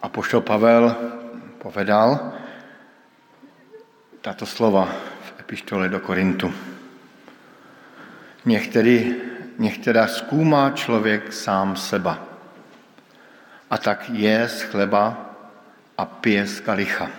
A 0.00 0.08
poštol 0.08 0.40
Pavel 0.40 0.96
povedal 1.60 2.32
táto 4.24 4.48
slova 4.48 4.88
v 5.20 5.28
epištole 5.44 5.92
do 5.92 6.00
Korintu. 6.00 6.48
Některý, 8.48 9.14
některá 9.58 10.06
zkoumá 10.08 10.70
člověk 10.70 11.32
sám 11.32 11.76
seba. 11.76 12.24
A 13.70 13.78
tak 13.78 14.08
je 14.08 14.48
z 14.48 14.62
chleba 14.72 15.36
a 15.98 16.04
pije 16.04 16.46
z 16.46 16.60
kalicha. 16.60 17.10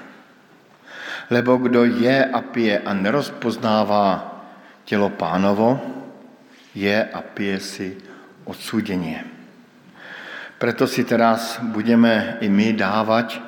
Lebo 1.29 1.57
kdo 1.57 1.85
je 1.85 2.25
a 2.25 2.41
pije 2.41 2.79
a 2.79 2.93
nerozpoznává 2.93 4.41
tělo 4.85 5.09
pánovo, 5.09 5.96
je 6.77 6.97
a 7.01 7.19
pije 7.25 7.57
si 7.57 7.87
odsúdenie. 8.45 9.25
Preto 10.61 10.85
si 10.85 11.01
teraz 11.05 11.57
budeme 11.61 12.37
i 12.41 12.49
my 12.49 12.77
dávať 12.77 13.41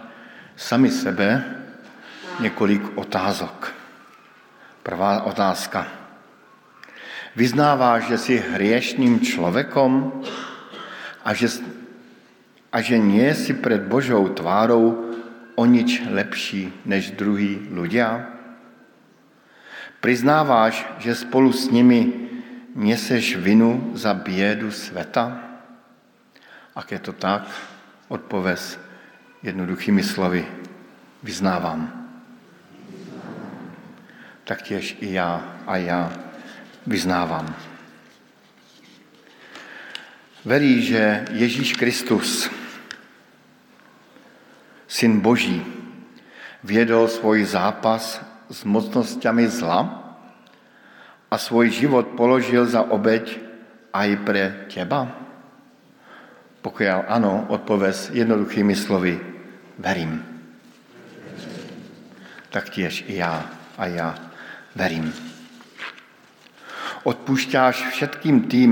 sami 0.58 0.90
sebe 0.90 1.42
několik 2.42 2.98
otázok. 2.98 3.74
Prvá 4.82 5.22
otázka. 5.30 5.86
Vyznáváš, 7.36 8.10
že 8.10 8.18
jsi 8.18 8.36
hriešným 8.38 9.22
človekom 9.22 10.22
a 11.26 11.30
že, 11.34 11.62
a 12.74 12.82
že 12.82 12.98
nie 12.98 13.30
si 13.38 13.54
před 13.54 13.86
Božou 13.86 14.28
tvárou 14.34 15.14
o 15.56 15.64
nič 15.66 16.02
lepší 16.10 16.74
než 16.86 17.14
druhý 17.14 17.70
ľudia? 17.70 18.34
Priznáváš, 20.00 20.86
že 20.98 21.16
spolu 21.16 21.52
s 21.54 21.70
nimi 21.70 22.29
neseš 22.76 23.36
vinu 23.36 23.92
za 23.94 24.14
biedu 24.14 24.72
sveta? 24.72 25.44
Ak 26.76 26.92
je 26.92 27.00
to 27.00 27.14
tak, 27.14 27.50
odpověz 28.08 28.80
jednoduchými 29.44 30.04
slovy. 30.04 30.48
Vyznávám. 31.24 32.10
Taktěž 34.44 34.98
i 35.00 35.14
já 35.14 35.58
a 35.68 35.78
já 35.78 36.14
vyznávám. 36.88 37.56
Verí, 40.46 40.82
že 40.82 41.26
Ježíš 41.32 41.74
Kristus, 41.74 42.50
Syn 44.88 45.20
Boží, 45.20 45.66
viedol 46.64 47.08
svůj 47.08 47.46
zápas 47.46 48.22
s 48.50 48.64
mocnosťami 48.64 49.48
zla, 49.48 49.99
a 51.32 51.38
svůj 51.38 51.70
život 51.70 52.08
položil 52.18 52.66
za 52.66 52.82
obeď 52.82 53.40
aj 53.94 54.10
pre 54.26 54.66
teba? 54.74 55.08
Pokud 56.62 56.84
ano, 57.08 57.46
odpověz 57.50 58.10
jednoduchými 58.14 58.76
slovy, 58.76 59.22
verím. 59.78 60.26
Tak 62.50 62.70
těž 62.70 63.06
i 63.08 63.16
já 63.16 63.46
a 63.78 63.86
já 63.86 64.16
verím. 64.76 65.14
Odpušťáš 67.04 67.96
všetkým 67.96 68.52
tým, 68.52 68.72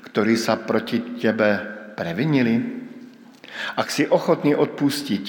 ktorí 0.00 0.38
sa 0.40 0.56
proti 0.56 1.20
tebe 1.20 1.60
previnili? 1.92 2.56
Ak 3.76 3.92
si 3.92 4.08
ochotný 4.08 4.56
odpustiť, 4.56 5.24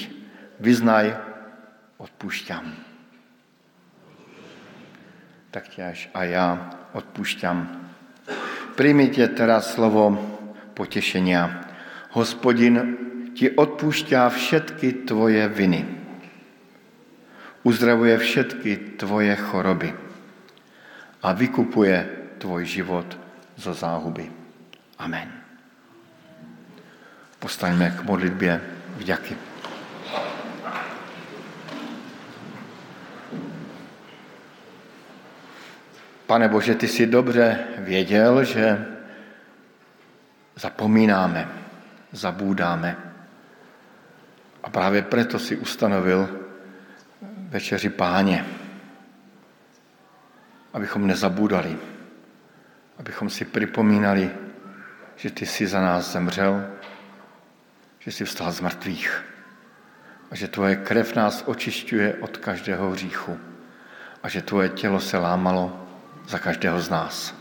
vyznaj, 0.62 1.12
odpúšťam 2.00 2.85
tak 5.56 5.72
ťaž 5.72 6.12
a 6.12 6.28
ja 6.28 6.46
odpúšťam. 6.92 7.64
Príjmite 8.76 9.24
teraz 9.32 9.72
slovo 9.72 10.12
potešenia. 10.76 11.64
Hospodin 12.12 12.76
ti 13.32 13.48
odpúšťa 13.48 14.28
všetky 14.28 15.08
tvoje 15.08 15.48
viny. 15.48 15.88
Uzdravuje 17.64 18.20
všetky 18.20 19.00
tvoje 19.00 19.32
choroby 19.32 19.96
a 21.24 21.32
vykupuje 21.32 22.04
tvoj 22.36 22.62
život 22.68 23.08
zo 23.56 23.72
záhuby. 23.72 24.28
Amen. 25.00 25.32
Postaňme 27.40 27.96
k 27.96 28.04
modlitbě 28.04 28.52
vďaky. 29.00 29.45
Pane 36.26 36.48
Bože, 36.48 36.74
ty 36.74 36.88
si 36.88 37.06
dobře 37.06 37.58
věděl, 37.78 38.44
že 38.44 38.86
zapomínáme, 40.56 41.48
zabúdáme. 42.12 42.96
A 44.62 44.70
právě 44.70 45.02
proto 45.02 45.38
si 45.38 45.56
ustanovil 45.56 46.40
večeři 47.48 47.88
páně, 47.88 48.44
abychom 50.72 51.06
nezabúdali, 51.06 51.78
abychom 52.98 53.30
si 53.30 53.44
připomínali, 53.44 54.30
že 55.16 55.30
ty 55.30 55.46
jsi 55.46 55.66
za 55.66 55.80
nás 55.80 56.12
zemřel, 56.12 56.66
že 57.98 58.12
jsi 58.12 58.24
vstal 58.24 58.52
z 58.52 58.60
mrtvých 58.60 59.24
a 60.30 60.34
že 60.34 60.48
tvoje 60.48 60.76
krev 60.76 61.14
nás 61.14 61.42
očišťuje 61.46 62.14
od 62.14 62.36
každého 62.36 62.90
hříchu 62.90 63.38
a 64.22 64.28
že 64.28 64.42
tvoje 64.42 64.68
tělo 64.68 65.00
se 65.00 65.18
lámalo 65.18 65.85
za 66.26 66.38
každého 66.38 66.80
z 66.80 66.88
nás. 66.90 67.34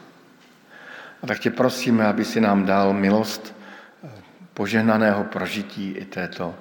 A 1.23 1.27
tak 1.27 1.39
tě 1.39 1.51
prosíme, 1.51 2.05
aby 2.05 2.25
si 2.25 2.41
nám 2.41 2.65
dal 2.65 2.93
milost 2.93 3.55
eh, 4.03 4.09
požehnaného 4.53 5.23
prožití 5.23 5.91
i 5.91 6.05
této 6.05 6.55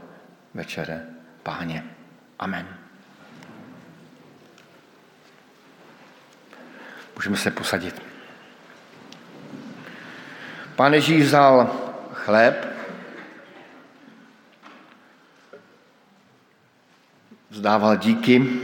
večere. 0.54 1.06
Páně. 1.42 1.84
Amen. 2.38 2.68
Můžeme 7.16 7.36
se 7.36 7.50
posadit. 7.50 8.02
Pán 10.76 10.94
Ježíš 10.94 11.22
vzal 11.22 11.70
chléb, 12.12 12.66
vzdával 17.50 17.96
díky 17.96 18.60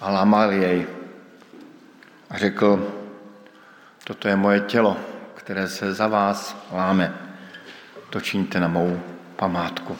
a 0.00 0.10
lámal 0.10 0.52
jej 0.52 0.93
a 2.34 2.38
řekl, 2.38 2.92
toto 4.04 4.28
je 4.28 4.36
moje 4.36 4.60
tělo, 4.60 4.96
které 5.34 5.68
se 5.68 5.94
za 5.94 6.06
vás 6.06 6.56
láme. 6.72 7.14
To 8.10 8.20
činíte 8.20 8.60
na 8.60 8.68
mou 8.68 9.00
památku. 9.36 9.96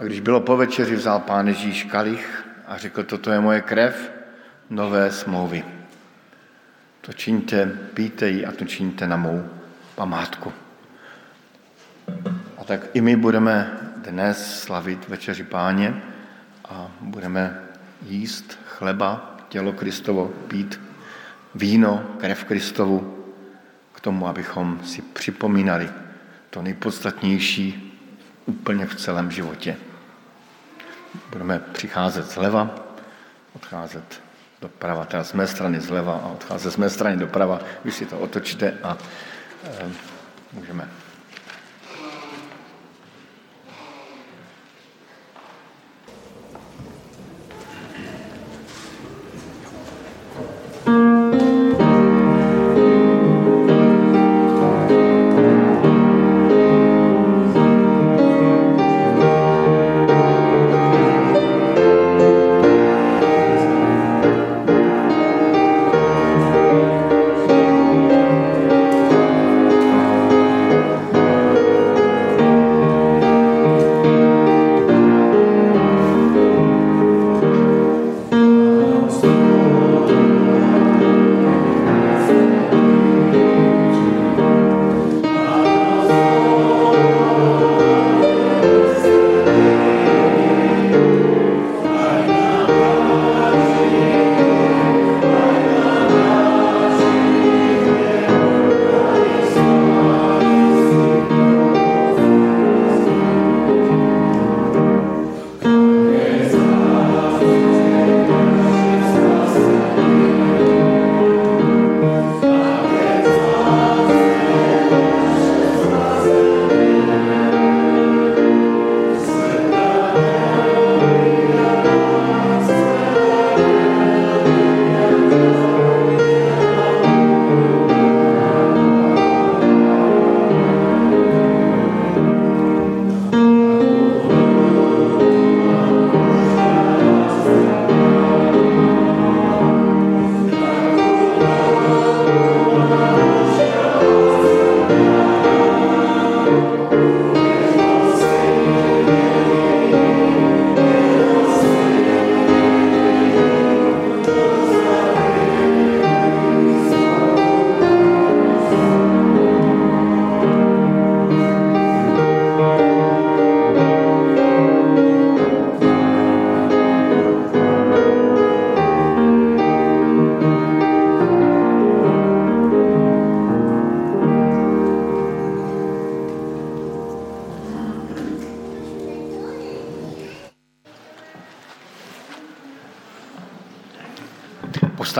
A 0.00 0.04
když 0.04 0.20
bylo 0.20 0.40
po 0.40 0.56
večeři, 0.56 0.96
vzal 0.96 1.20
pán 1.20 1.48
Ježíš 1.48 1.84
kalich 1.84 2.44
a 2.66 2.78
řekl, 2.78 3.04
toto 3.04 3.30
je 3.30 3.40
moje 3.40 3.60
krev 3.60 4.12
nové 4.70 5.10
smlouvy. 5.10 5.64
To 7.00 7.12
činíte, 7.12 7.66
píte 7.94 8.28
ji 8.28 8.46
a 8.46 8.52
to 8.52 8.64
činíte 8.64 9.06
na 9.06 9.16
mou 9.16 9.48
památku. 9.94 10.52
A 12.58 12.64
tak 12.64 12.80
i 12.94 13.00
my 13.00 13.16
budeme 13.16 13.78
dnes 13.96 14.60
slavit 14.60 15.08
večeři 15.08 15.44
páně 15.44 16.02
a 16.68 16.88
budeme 17.00 17.60
jíst 18.02 18.58
chleba 18.64 19.33
tělo 19.54 19.72
Kristovo, 19.72 20.26
pít 20.48 20.80
víno, 21.54 22.02
krev 22.18 22.44
Kristovu, 22.44 23.24
k 23.92 24.00
tomu, 24.00 24.26
abychom 24.26 24.80
si 24.84 25.02
připomínali 25.02 25.90
to 26.50 26.62
nejpodstatnější 26.62 27.94
úplně 28.46 28.86
v 28.86 28.94
celém 28.94 29.30
životě. 29.30 29.76
Budeme 31.30 31.58
přicházet 31.58 32.26
zleva, 32.26 32.74
odcházet 33.54 34.22
doprava, 34.60 35.04
teda 35.04 35.24
z 35.24 35.32
mé 35.32 35.46
strany 35.46 35.80
zleva 35.80 36.14
a 36.24 36.26
odcházet 36.26 36.70
z 36.70 36.76
mé 36.76 36.90
strany 36.90 37.16
doprava. 37.16 37.60
Vy 37.84 37.92
si 37.92 38.06
to 38.06 38.18
otočte 38.18 38.74
a 38.82 38.98
e, 39.64 39.90
můžeme 40.52 40.88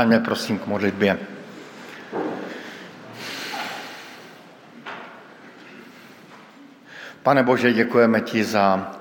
Povstaňme 0.05 0.25
prosím 0.25 0.59
k 0.59 0.67
modlitbě. 0.67 1.19
Pane 7.23 7.43
Bože, 7.43 7.73
děkujeme 7.73 8.21
ti 8.21 8.45
za 8.45 8.97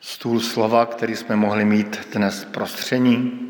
stůl 0.00 0.40
slova, 0.40 0.86
který 0.86 1.16
jsme 1.16 1.36
mohli 1.36 1.64
mít 1.64 2.08
dnes 2.12 2.44
prostření, 2.44 3.40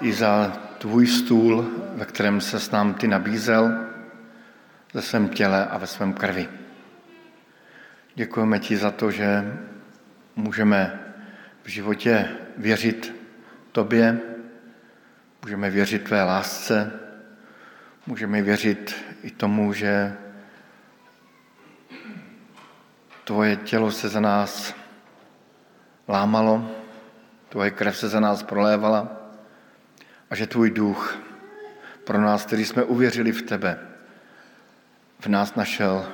i 0.00 0.12
za 0.12 0.56
tvůj 0.78 1.06
stůl, 1.06 1.68
ve 1.94 2.04
kterém 2.04 2.40
se 2.40 2.60
s 2.60 2.70
nám 2.70 2.94
ty 2.94 3.08
nabízel 3.08 3.68
ve 4.94 5.02
svém 5.02 5.28
těle 5.28 5.66
a 5.66 5.78
ve 5.78 5.86
svém 5.86 6.12
krvi. 6.12 6.48
Děkujeme 8.14 8.58
ti 8.58 8.76
za 8.76 8.90
to, 8.90 9.10
že 9.10 9.58
můžeme 10.36 11.00
v 11.62 11.68
životě 11.68 12.28
věřit 12.56 13.14
tobě, 13.72 14.33
můžeme 15.44 15.70
věřit 15.70 16.04
tvé 16.04 16.22
lásce, 16.22 16.92
můžeme 18.06 18.42
věřit 18.42 18.94
i 19.22 19.30
tomu, 19.30 19.72
že 19.72 20.16
tvoje 23.24 23.56
tělo 23.56 23.90
se 23.90 24.08
za 24.08 24.20
nás 24.20 24.74
lámalo, 26.08 26.70
tvoje 27.48 27.70
krev 27.70 27.96
se 27.96 28.08
za 28.08 28.20
nás 28.20 28.42
prolévala 28.42 29.08
a 30.30 30.34
že 30.34 30.46
tvůj 30.46 30.70
duch 30.70 31.18
pro 32.04 32.20
nás, 32.20 32.46
kteří 32.46 32.64
jsme 32.64 32.84
uvěřili 32.84 33.32
v 33.32 33.42
tebe, 33.42 33.78
v 35.20 35.26
nás 35.26 35.54
našel 35.54 36.08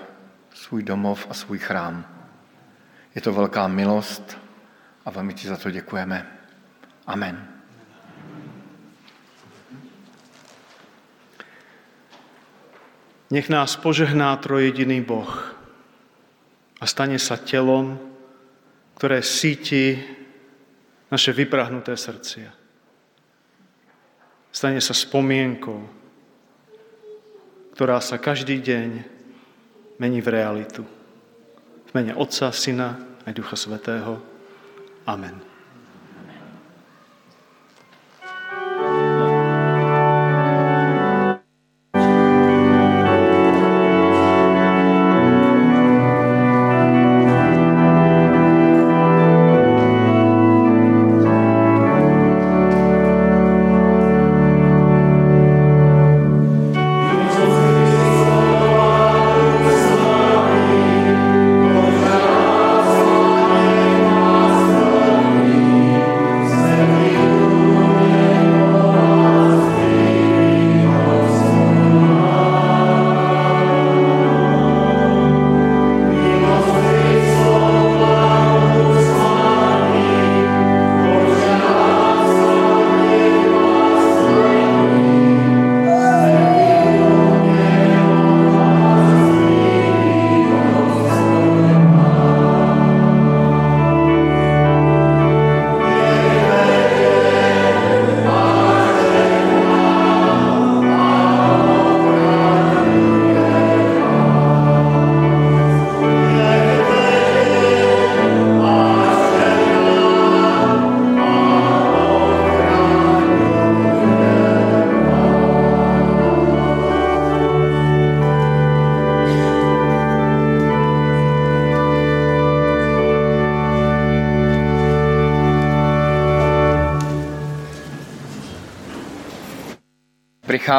svůj 0.55 0.83
domov 0.83 1.27
a 1.31 1.35
svůj 1.35 1.59
chrám. 1.59 2.05
Je 3.15 3.21
to 3.21 3.33
velká 3.33 3.69
milost 3.69 4.39
a 5.05 5.11
velmi 5.11 5.35
ti 5.35 5.49
za 5.49 5.57
to 5.57 5.71
děkujeme. 5.71 6.27
Amen. 7.07 7.50
Nech 13.31 13.47
nás 13.47 13.79
požehná 13.79 14.35
trojediný 14.43 14.99
Boh 15.07 15.31
a 16.83 16.85
stane 16.87 17.15
sa 17.23 17.39
telom, 17.39 17.95
ktoré 18.99 19.23
síti 19.23 20.03
naše 21.11 21.31
vyprahnuté 21.31 21.95
srdcia. 21.95 22.51
Stane 24.51 24.83
sa 24.83 24.91
spomienkou, 24.91 25.79
ktorá 27.79 28.03
sa 28.03 28.19
každý 28.19 28.59
deň 28.59 28.89
mení 30.03 30.19
v 30.19 30.29
realitu. 30.35 30.83
V 31.87 31.91
mene 31.95 32.19
Otca, 32.19 32.51
Syna 32.51 32.99
aj 33.27 33.33
Ducha 33.35 33.55
Svetého. 33.55 34.19
Amen. 35.07 35.50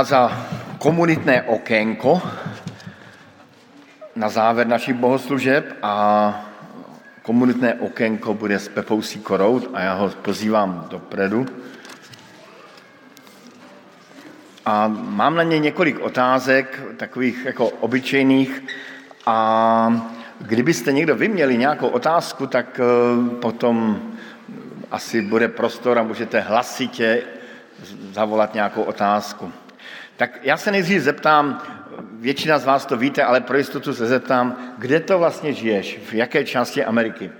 Přichází 0.03 0.35
komunitné 0.77 1.41
okénko 1.43 2.21
na 4.15 4.29
závěr 4.29 4.67
našich 4.67 4.95
bohoslužeb 4.95 5.77
a 5.81 6.45
komunitné 7.21 7.73
okénko 7.73 8.33
bude 8.33 8.59
s 8.59 8.67
Pepou 8.67 9.01
Sikorou 9.01 9.61
a 9.73 9.81
já 9.81 9.93
ho 9.93 10.09
pozývám 10.09 10.87
dopredu. 10.89 11.45
A 14.65 14.87
mám 14.87 15.35
na 15.35 15.43
ně 15.43 15.59
několik 15.59 15.99
otázek, 15.99 16.81
takových 16.97 17.45
jako 17.45 17.69
obyčejných 17.69 18.61
a 19.25 20.01
kdybyste 20.39 20.91
někdo 20.91 21.15
vy 21.15 21.27
měli 21.27 21.57
nějakou 21.57 21.87
otázku, 21.87 22.47
tak 22.47 22.79
eh, 22.79 23.37
potom 23.39 24.01
asi 24.91 25.21
bude 25.21 25.47
prostor 25.47 25.99
a 25.99 26.03
můžete 26.03 26.39
hlasitě 26.39 27.23
zavolat 28.13 28.53
nějakou 28.53 28.81
otázku. 28.81 29.51
Tak 30.17 30.39
já 30.43 30.57
se 30.57 30.71
nejdřív 30.71 31.01
zeptám, 31.01 31.61
většina 32.19 32.59
z 32.59 32.65
vás 32.65 32.85
to 32.85 32.97
víte, 32.97 33.23
ale 33.23 33.41
pro 33.41 33.57
jistotu 33.57 33.93
se 33.93 34.05
zeptám, 34.05 34.75
kde 34.77 34.99
to 34.99 35.19
vlastně 35.19 35.53
žiješ, 35.53 35.99
v 36.09 36.13
jaké 36.13 36.43
části 36.43 36.85
Ameriky? 36.85 37.31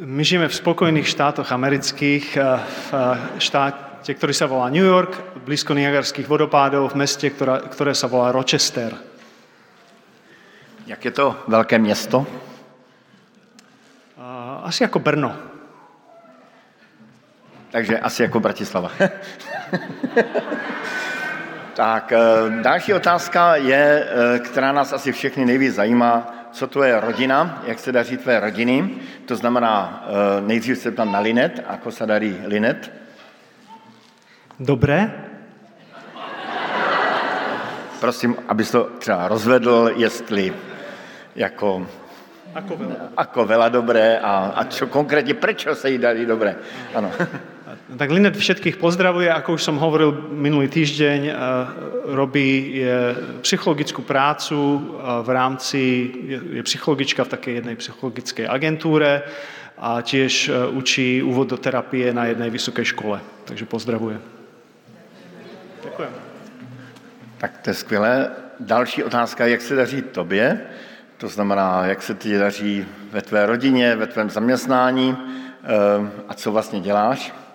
My 0.00 0.24
žijeme 0.24 0.48
v 0.48 0.54
spokojných 0.54 1.08
štátoch 1.08 1.52
amerických, 1.52 2.36
eh, 2.36 2.60
v 2.60 2.88
eh, 2.92 3.40
štáte, 3.40 4.12
ktorý 4.12 4.34
sa 4.36 4.44
volá 4.44 4.68
New 4.68 4.84
York, 4.84 5.40
blízko 5.40 5.72
Niagarských 5.72 6.28
vodopádov, 6.28 6.92
v 6.92 7.00
meste, 7.00 7.32
ktoré, 7.32 7.64
ktoré 7.72 7.96
sa 7.96 8.04
volá 8.04 8.28
Rochester. 8.28 8.92
Jak 10.86 11.04
je 11.04 11.10
to 11.10 11.36
velké 11.48 11.78
město? 11.78 12.26
Asi 14.66 14.84
ako 14.84 14.98
Brno. 14.98 15.55
Takže 17.76 17.98
asi 17.98 18.22
jako 18.22 18.40
Bratislava. 18.40 18.90
tak, 21.74 22.12
eh, 22.12 22.18
další 22.62 22.94
otázka 22.94 23.56
je, 23.56 24.06
eh, 24.08 24.38
která 24.38 24.72
nás 24.72 24.92
asi 24.92 25.12
všechny 25.12 25.44
nejvíc 25.44 25.74
zajímá, 25.74 26.32
co 26.52 26.66
to 26.66 26.82
je 26.82 27.00
rodina, 27.00 27.62
jak 27.66 27.78
se 27.78 27.92
daří 27.92 28.16
tvé 28.16 28.40
rodiny. 28.40 28.90
To 29.28 29.36
znamená, 29.36 30.04
eh, 30.08 30.40
nejdřív 30.40 30.78
se 30.78 30.90
tam 30.90 31.12
na 31.12 31.20
Linet, 31.20 31.60
ako 31.68 31.92
se 31.92 32.06
darí 32.06 32.40
Linet. 32.48 32.92
Dobré. 34.60 35.12
Prosím, 38.00 38.36
abys 38.48 38.70
to 38.70 38.88
třeba 38.98 39.28
rozvedl, 39.28 39.92
jestli 39.96 40.52
jako 41.36 41.86
Ako 42.56 42.72
veľa. 42.72 42.96
Ako 43.20 43.40
veľa 43.44 43.68
dobré 43.68 44.16
a, 44.16 44.56
a 44.56 44.64
čo 44.64 44.88
konkrétne, 44.88 45.36
prečo 45.36 45.76
sa 45.76 45.92
jí 45.92 46.00
darí 46.00 46.24
dobré. 46.24 46.56
Ano. 46.96 47.12
Tak 47.86 48.10
Linet 48.10 48.34
všetkých 48.34 48.82
pozdravuje, 48.82 49.30
ako 49.30 49.54
už 49.54 49.62
som 49.62 49.78
hovoril 49.78 50.10
minulý 50.34 50.66
týždeň, 50.66 51.20
eh, 51.22 51.34
robí 52.18 52.82
psychologickú 53.46 54.02
prácu 54.02 54.58
eh, 54.58 54.82
v 55.22 55.28
rámci, 55.30 55.82
je 56.58 56.62
psychologička 56.66 57.22
v 57.22 57.28
takej 57.38 57.52
jednej 57.62 57.76
psychologickej 57.78 58.46
agentúre 58.50 59.22
a 59.78 60.02
tiež 60.02 60.50
eh, 60.50 60.66
učí 60.66 61.22
úvod 61.22 61.54
do 61.54 61.58
terapie 61.62 62.10
na 62.10 62.26
jednej 62.26 62.50
vysokej 62.50 62.90
škole. 62.90 63.22
Takže 63.46 63.70
pozdravuje. 63.70 64.18
Ďakujem. 65.86 66.12
Tak 67.38 67.52
to 67.62 67.70
je 67.70 67.74
skvělé. 67.74 68.30
Další 68.60 69.04
otázka, 69.04 69.46
jak 69.46 69.62
se 69.62 69.74
daří 69.74 70.02
tobě? 70.02 70.60
To 71.22 71.28
znamená, 71.28 71.86
jak 71.86 72.02
se 72.02 72.14
ti 72.14 72.38
daří 72.38 72.86
ve 73.12 73.22
tvé 73.22 73.46
rodině, 73.46 73.96
ve 73.96 74.06
tvém 74.06 74.30
zaměstnání 74.30 75.16
a 76.28 76.34
co 76.34 76.52
vlastně 76.52 76.80
děláš? 76.80 77.45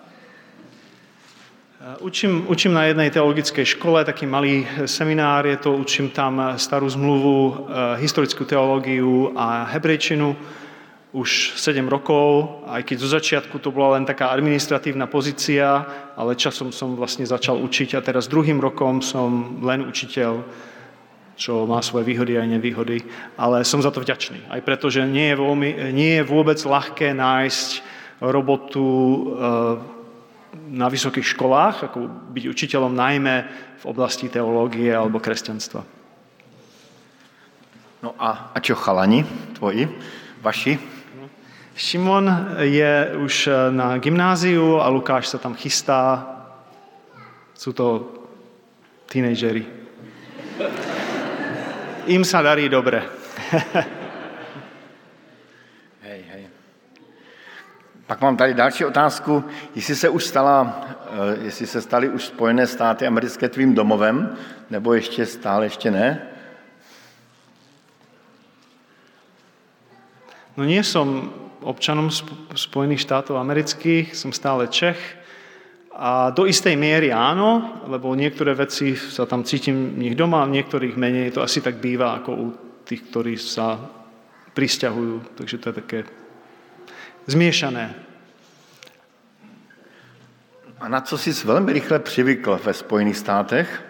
Učím, 1.81 2.45
učím 2.45 2.73
na 2.77 2.83
jednej 2.83 3.09
teologickej 3.09 3.65
škole, 3.65 4.05
taký 4.05 4.29
malý 4.29 4.69
seminár 4.85 5.49
je 5.49 5.57
to, 5.57 5.73
učím 5.73 6.13
tam 6.13 6.53
starú 6.53 6.85
zmluvu, 6.85 7.37
eh, 7.41 7.57
historickú 8.05 8.45
teológiu 8.45 9.33
a 9.33 9.65
hebrejčinu 9.65 10.37
už 11.09 11.57
7 11.57 11.89
rokov, 11.89 12.61
aj 12.69 12.85
keď 12.85 12.97
zo 13.01 13.09
začiatku 13.17 13.57
to 13.57 13.73
bola 13.73 13.97
len 13.97 14.05
taká 14.05 14.29
administratívna 14.29 15.09
pozícia, 15.09 15.81
ale 16.13 16.37
časom 16.37 16.69
som 16.69 16.93
vlastne 16.93 17.25
začal 17.25 17.57
učiť 17.57 17.97
a 17.97 18.05
teraz 18.05 18.29
druhým 18.29 18.61
rokom 18.61 19.01
som 19.01 19.57
len 19.65 19.81
učiteľ, 19.81 20.45
čo 21.33 21.65
má 21.65 21.81
svoje 21.81 22.05
výhody 22.05 22.37
aj 22.37 22.61
nevýhody, 22.61 23.01
ale 23.41 23.65
som 23.65 23.81
za 23.81 23.89
to 23.89 24.05
vďačný. 24.05 24.53
Aj 24.53 24.61
preto, 24.61 24.93
že 24.93 25.01
nie 25.09 25.33
je, 25.33 25.35
veľmi, 25.41 25.69
nie 25.97 26.21
je 26.21 26.29
vôbec 26.29 26.61
ľahké 26.61 27.17
nájsť 27.17 27.69
robotu 28.21 28.85
eh, 28.85 30.00
na 30.53 30.91
vysokých 30.91 31.35
školách, 31.35 31.91
ako 31.91 32.11
byť 32.35 32.43
učiteľom 32.47 32.91
najmä 32.91 33.35
v 33.79 33.85
oblasti 33.87 34.27
teológie 34.27 34.91
alebo 34.91 35.23
kresťanstva. 35.23 35.83
No 38.01 38.17
a, 38.17 38.51
a 38.51 38.57
čo 38.59 38.75
chalani 38.75 39.23
tvoji, 39.55 39.87
vaši? 40.41 40.75
Šimon 41.71 42.57
je 42.67 43.15
už 43.15 43.35
na 43.71 43.97
gymnáziu 43.97 44.81
a 44.81 44.91
Lukáš 44.91 45.31
sa 45.31 45.39
tam 45.39 45.55
chystá. 45.55 46.27
Sú 47.55 47.71
to 47.71 48.11
tínejdžeri. 49.07 49.63
Im 52.11 52.25
sa 52.25 52.43
darí 52.43 52.67
dobre. 52.67 53.05
Pak 58.11 58.21
mám 58.21 58.37
tady 58.37 58.53
další 58.53 58.85
otázku, 58.85 59.43
jestli 59.75 59.95
se 59.95 60.09
už 60.09 60.23
stala, 60.25 60.83
eh, 60.83 61.37
jestli 61.41 61.67
se 61.67 61.81
staly 61.81 62.09
už 62.09 62.25
Spojené 62.25 62.67
státy 62.67 63.07
americké 63.07 63.49
tvým 63.49 63.75
domovem, 63.75 64.35
nebo 64.69 64.93
ještě 64.93 65.25
stále 65.25 65.65
ještě 65.65 65.91
ne? 65.91 66.27
No 70.57 70.67
nie 70.67 70.83
som 70.83 71.31
občanom 71.63 72.11
Spojených 72.55 72.99
štátov 72.99 73.39
amerických, 73.39 74.11
som 74.11 74.35
stále 74.35 74.67
Čech. 74.67 74.99
A 75.95 76.35
do 76.35 76.43
istej 76.43 76.75
miery 76.75 77.15
áno, 77.15 77.79
lebo 77.87 78.11
niektoré 78.11 78.51
veci 78.59 78.99
sa 78.99 79.23
tam 79.23 79.47
cítim 79.47 79.95
v 79.95 79.97
nich 79.97 80.15
doma, 80.19 80.43
v 80.43 80.59
niektorých 80.59 80.99
menej. 80.99 81.31
To 81.31 81.47
asi 81.47 81.63
tak 81.63 81.79
býva 81.79 82.19
ako 82.19 82.31
u 82.35 82.47
tých, 82.83 83.07
ktorí 83.07 83.39
sa 83.39 83.79
prisťahujú. 84.51 85.39
Takže 85.39 85.57
to 85.57 85.69
je 85.71 85.75
také 85.79 85.99
zmiešané. 87.27 87.95
A 90.79 90.87
na 90.87 91.01
co 91.01 91.17
jsi 91.17 91.45
velmi 91.45 91.73
rychle 91.73 91.99
přivykl 91.99 92.59
ve 92.63 92.73
Spojených 92.73 93.17
státech? 93.17 93.83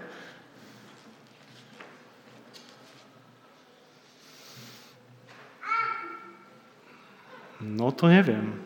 No 7.61 7.91
to 7.91 8.07
neviem. 8.07 8.59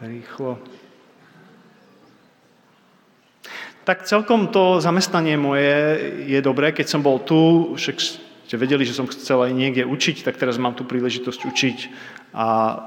Rýchlo. 0.00 0.58
Tak 3.84 4.04
celkom 4.04 4.46
to 4.52 4.80
zamestnanie 4.80 5.36
moje 5.36 5.98
je 6.28 6.38
dobré. 6.44 6.72
Keď 6.76 6.86
som 6.88 7.02
bol 7.02 7.18
tu, 7.18 7.72
však 7.74 7.96
ste 7.98 8.56
vedeli, 8.60 8.84
že 8.84 8.92
som 8.92 9.08
chcel 9.08 9.48
aj 9.48 9.52
niekde 9.56 9.88
učiť, 9.88 10.22
tak 10.22 10.36
teraz 10.36 10.60
mám 10.60 10.76
tu 10.76 10.84
príležitosť 10.84 11.40
učiť 11.44 11.78
a 12.34 12.44
e, 12.44 12.78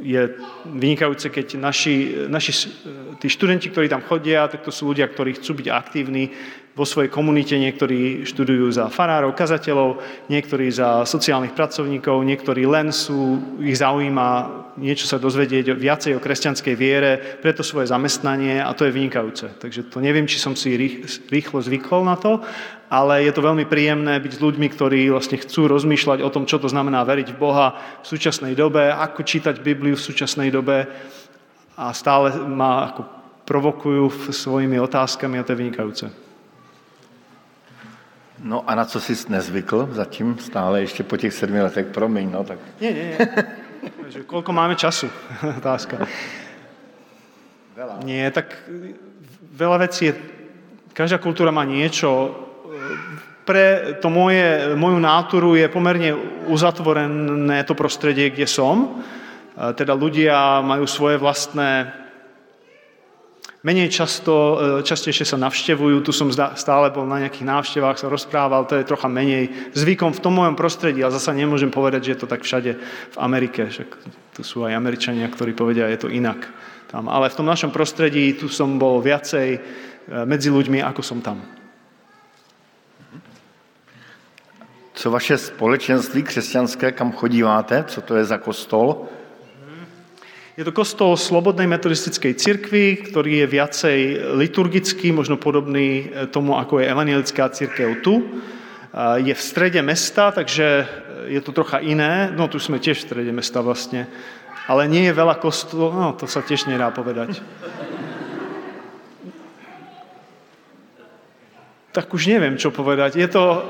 je 0.00 0.22
vynikajúce, 0.64 1.28
keď 1.28 1.60
naši, 1.60 2.24
naši 2.28 2.52
e, 2.52 2.58
tí 3.20 3.28
študenti, 3.28 3.68
ktorí 3.68 3.88
tam 3.88 4.00
chodia, 4.00 4.48
tak 4.48 4.64
to 4.64 4.72
sú 4.72 4.92
ľudia, 4.92 5.08
ktorí 5.08 5.36
chcú 5.36 5.60
byť 5.60 5.68
aktívni 5.68 6.32
vo 6.78 6.86
svojej 6.86 7.10
komunite, 7.10 7.58
niektorí 7.58 8.22
študujú 8.22 8.70
za 8.70 8.86
farárov, 8.86 9.34
kazateľov, 9.34 9.98
niektorí 10.30 10.70
za 10.70 11.02
sociálnych 11.02 11.58
pracovníkov, 11.58 12.22
niektorí 12.22 12.62
len 12.70 12.94
sú, 12.94 13.42
ich 13.58 13.82
zaujíma 13.82 14.58
niečo 14.78 15.10
sa 15.10 15.18
dozvedieť 15.18 15.74
viacej 15.74 16.14
o 16.14 16.22
kresťanskej 16.22 16.74
viere, 16.78 17.18
preto 17.42 17.66
svoje 17.66 17.90
zamestnanie 17.90 18.62
a 18.62 18.70
to 18.72 18.86
je 18.86 18.94
vynikajúce. 18.94 19.58
Takže 19.58 19.90
to 19.90 19.98
neviem, 19.98 20.30
či 20.30 20.38
som 20.38 20.54
si 20.54 20.78
rýchlo 21.28 21.58
zvykol 21.58 22.06
na 22.06 22.14
to, 22.14 22.40
ale 22.88 23.26
je 23.26 23.32
to 23.34 23.44
veľmi 23.44 23.66
príjemné 23.66 24.16
byť 24.22 24.32
s 24.38 24.42
ľuďmi, 24.42 24.66
ktorí 24.72 25.10
vlastne 25.10 25.42
chcú 25.42 25.68
rozmýšľať 25.68 26.22
o 26.24 26.32
tom, 26.32 26.46
čo 26.46 26.62
to 26.62 26.70
znamená 26.70 27.02
veriť 27.04 27.34
v 27.34 27.40
Boha 27.42 27.74
v 28.00 28.06
súčasnej 28.06 28.54
dobe, 28.54 28.88
ako 28.88 29.26
čítať 29.26 29.60
Bibliu 29.60 29.98
v 29.98 30.06
súčasnej 30.06 30.48
dobe 30.48 30.86
a 31.76 31.90
stále 31.92 32.32
ma 32.46 32.94
ako 32.94 33.02
provokujú 33.44 34.30
svojimi 34.30 34.78
otázkami 34.80 35.36
a 35.36 35.44
to 35.44 35.52
je 35.52 35.60
vynikajúce. 35.60 36.27
No 38.42 38.70
a 38.70 38.74
na 38.74 38.84
co 38.84 39.00
jsi 39.00 39.14
nezvykl 39.28 39.88
zatím 39.92 40.38
stále 40.38 40.80
ještě 40.80 41.02
po 41.02 41.16
těch 41.16 41.34
sedmi 41.34 41.62
letech? 41.62 41.86
Promiň, 41.86 42.30
no 42.32 42.44
tak. 42.44 42.58
Nie, 42.80 42.92
nie, 42.92 43.04
nie. 43.04 43.18
Koľko 44.26 44.50
máme 44.52 44.74
času? 44.74 45.06
Otázka. 45.58 46.06
Veľa. 47.76 47.94
Nie, 48.02 48.30
tak 48.30 48.58
veľa 49.54 49.86
vecí 49.86 50.10
je... 50.10 50.14
Každá 50.92 51.22
kultúra 51.22 51.54
má 51.54 51.62
niečo. 51.62 52.34
Pre 53.46 53.94
to 54.02 54.10
moje, 54.10 54.74
moju 54.74 54.98
náturu 54.98 55.54
je 55.54 55.70
pomerne 55.70 56.10
uzatvorené 56.50 57.62
to 57.62 57.78
prostredie, 57.78 58.34
kde 58.34 58.50
som. 58.50 58.98
Teda 59.54 59.94
ľudia 59.94 60.58
majú 60.58 60.90
svoje 60.90 61.22
vlastné 61.22 61.94
menej 63.62 63.90
často, 63.90 64.34
e, 64.80 64.86
častejšie 64.86 65.26
sa 65.26 65.36
navštevujú, 65.40 65.98
tu 66.06 66.14
som 66.14 66.30
stále 66.30 66.86
bol 66.94 67.06
na 67.06 67.26
nejakých 67.26 67.46
návštevách, 67.46 67.98
sa 67.98 68.06
rozprával, 68.06 68.66
to 68.70 68.78
je 68.78 68.86
trocha 68.86 69.10
menej 69.10 69.50
zvykom 69.74 70.14
v 70.14 70.22
tom 70.22 70.38
mojom 70.38 70.54
prostredí, 70.54 71.02
ale 71.02 71.14
zasa 71.14 71.34
nemôžem 71.34 71.70
povedať, 71.70 72.00
že 72.06 72.12
je 72.14 72.20
to 72.22 72.30
tak 72.30 72.46
všade 72.46 72.78
v 73.14 73.16
Amerike, 73.18 73.66
však 73.66 73.88
tu 74.38 74.40
sú 74.46 74.62
aj 74.62 74.78
Američania, 74.78 75.26
ktorí 75.26 75.58
povedia, 75.58 75.90
je 75.90 76.06
to 76.06 76.12
inak 76.12 76.46
tam. 76.86 77.10
Ale 77.10 77.28
v 77.28 77.36
tom 77.36 77.46
našom 77.46 77.74
prostredí 77.74 78.32
tu 78.38 78.46
som 78.46 78.78
bol 78.78 79.02
viacej 79.02 79.48
e, 79.54 79.60
medzi 80.22 80.54
ľuďmi, 80.54 80.78
ako 80.78 81.02
som 81.02 81.18
tam. 81.18 81.42
Co 84.98 85.10
vaše 85.10 85.38
společenství 85.38 86.22
křesťanské, 86.22 86.92
kam 86.92 87.12
chodíváte? 87.12 87.84
Co 87.86 88.00
to 88.00 88.16
je 88.16 88.24
za 88.24 88.38
kostol? 88.38 89.06
Je 90.58 90.66
to 90.66 90.74
kostol 90.74 91.14
Slobodnej 91.14 91.70
metodistickej 91.70 92.34
cirkvi, 92.34 93.06
ktorý 93.06 93.46
je 93.46 93.46
viacej 93.46 93.98
liturgický, 94.42 95.14
možno 95.14 95.38
podobný 95.38 96.10
e, 96.10 96.26
tomu, 96.34 96.58
ako 96.58 96.82
je 96.82 96.90
evangelická 96.90 97.46
církev 97.46 98.02
tu. 98.02 98.42
Je 99.22 99.30
v 99.30 99.38
strede 99.38 99.78
mesta, 99.86 100.34
takže 100.34 100.66
e, 100.66 100.86
je 101.38 101.40
to 101.46 101.54
trocha 101.54 101.78
iné. 101.78 102.34
No 102.34 102.50
tu 102.50 102.58
sme 102.58 102.82
tiež 102.82 102.98
v 102.98 103.06
strede 103.06 103.30
mesta 103.30 103.62
vlastne. 103.62 104.10
Ale 104.66 104.90
nie 104.90 105.06
je 105.06 105.14
veľa 105.14 105.38
kostolov, 105.38 105.94
no 105.94 106.10
to 106.18 106.26
sa 106.26 106.42
tiež 106.42 106.66
nedá 106.66 106.90
povedať. 106.90 107.38
Tak 111.94 112.10
už 112.10 112.34
neviem, 112.34 112.58
čo 112.58 112.74
povedať. 112.74 113.14
Je 113.14 113.30
to, 113.30 113.62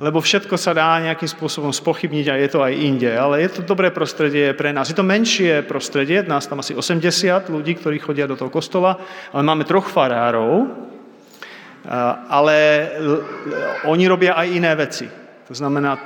lebo 0.00 0.24
všetko 0.24 0.56
sa 0.56 0.72
dá 0.72 0.96
nejakým 1.02 1.28
spôsobom 1.28 1.72
spochybniť 1.74 2.26
a 2.32 2.40
je 2.40 2.48
to 2.48 2.60
aj 2.64 2.72
inde. 2.72 3.10
Ale 3.12 3.44
je 3.44 3.60
to 3.60 3.60
dobré 3.66 3.92
prostredie 3.92 4.52
pre 4.56 4.72
nás. 4.72 4.88
Je 4.88 4.96
to 4.96 5.04
menšie 5.04 5.66
prostredie, 5.68 6.24
nás 6.24 6.48
tam 6.48 6.64
asi 6.64 6.72
80 6.72 7.52
ľudí, 7.52 7.76
ktorí 7.76 8.00
chodia 8.00 8.24
do 8.24 8.38
toho 8.38 8.48
kostola, 8.48 8.96
ale 9.34 9.42
máme 9.44 9.68
troch 9.68 9.90
farárov, 9.92 10.70
ale 12.30 12.56
oni 13.84 14.04
robia 14.08 14.38
aj 14.38 14.46
iné 14.48 14.72
veci. 14.78 15.06
To 15.50 15.54
znamená, 15.54 15.98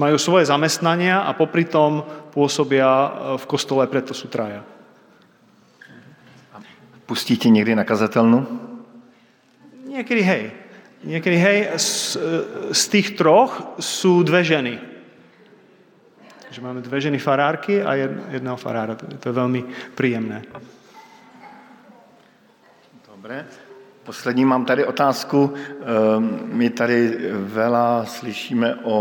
majú 0.00 0.16
svoje 0.16 0.48
zamestnania 0.48 1.28
a 1.28 1.36
popri 1.36 1.68
tom 1.68 2.00
pôsobia 2.32 2.88
v 3.36 3.44
kostole, 3.44 3.84
preto 3.86 4.16
sú 4.16 4.32
traja. 4.32 4.64
Pustíte 7.08 7.48
niekdy 7.48 7.72
na 7.72 7.88
kazateľnú? 7.88 8.44
Niekedy 9.88 10.22
hej. 10.24 10.67
Niekedy, 11.04 11.36
hej, 11.36 11.58
z, 11.78 12.18
z 12.74 12.82
tých 12.88 13.14
troch 13.14 13.78
sú 13.78 14.26
dve 14.26 14.42
ženy. 14.42 14.74
Že 16.50 16.60
máme 16.64 16.82
dve 16.82 16.98
ženy 16.98 17.22
farárky 17.22 17.78
a 17.78 17.94
jedného 18.34 18.56
farára. 18.58 18.98
To 18.98 19.26
je 19.30 19.34
veľmi 19.34 19.94
príjemné. 19.94 20.42
Dobre. 23.06 23.46
Poslední 24.08 24.44
mám 24.44 24.64
tady 24.64 24.84
otázku. 24.84 25.54
Ehm, 25.54 26.40
my 26.52 26.70
tady 26.70 27.18
veľa 27.54 28.08
slyšíme 28.08 28.88
o 28.88 28.96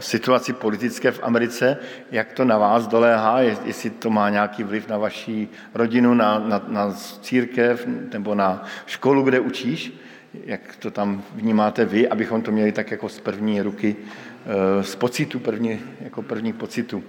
situaci 0.00 0.52
politické 0.52 1.10
v 1.10 1.22
Americe. 1.22 1.76
Jak 2.10 2.32
to 2.32 2.44
na 2.44 2.58
vás 2.58 2.86
doléhá? 2.86 3.40
Jestli 3.40 3.90
to 3.90 4.10
má 4.10 4.30
nějaký 4.30 4.62
vliv 4.64 4.88
na 4.88 4.98
vaši 4.98 5.48
rodinu, 5.74 6.14
na, 6.14 6.38
na, 6.38 6.62
na 6.68 6.94
církev 7.20 7.86
nebo 7.86 8.34
na 8.34 8.62
školu, 8.86 9.22
kde 9.22 9.40
učíš? 9.40 10.05
Jak 10.44 10.76
to 10.76 10.90
tam 10.90 11.22
vnímáte 11.34 11.84
vy, 11.84 12.08
abychom 12.08 12.42
to 12.42 12.52
měli 12.52 12.72
tak 12.72 12.90
jako 12.90 13.08
z 13.08 13.20
první 13.20 13.62
ruky, 13.62 13.96
eh, 13.96 14.82
z 14.82 14.96
pocitu, 14.96 15.38
první, 15.38 15.80
jako 16.00 16.22
první 16.22 16.52
pocitu. 16.52 17.04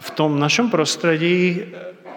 V 0.00 0.10
tom 0.10 0.40
našom 0.40 0.70
prostredí 0.70 1.64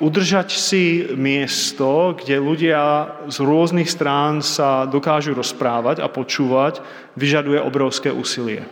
udržať 0.02 0.58
si 0.58 1.06
miesto, 1.14 2.18
kde 2.18 2.42
ľudia 2.42 2.82
z 3.30 3.38
rôznych 3.46 3.86
strán 3.86 4.42
sa 4.42 4.90
dokážu 4.90 5.38
rozprávať 5.38 6.02
a 6.02 6.10
počúvať, 6.10 6.82
vyžaduje 7.14 7.62
obrovské 7.62 8.10
úsilie. 8.10 8.66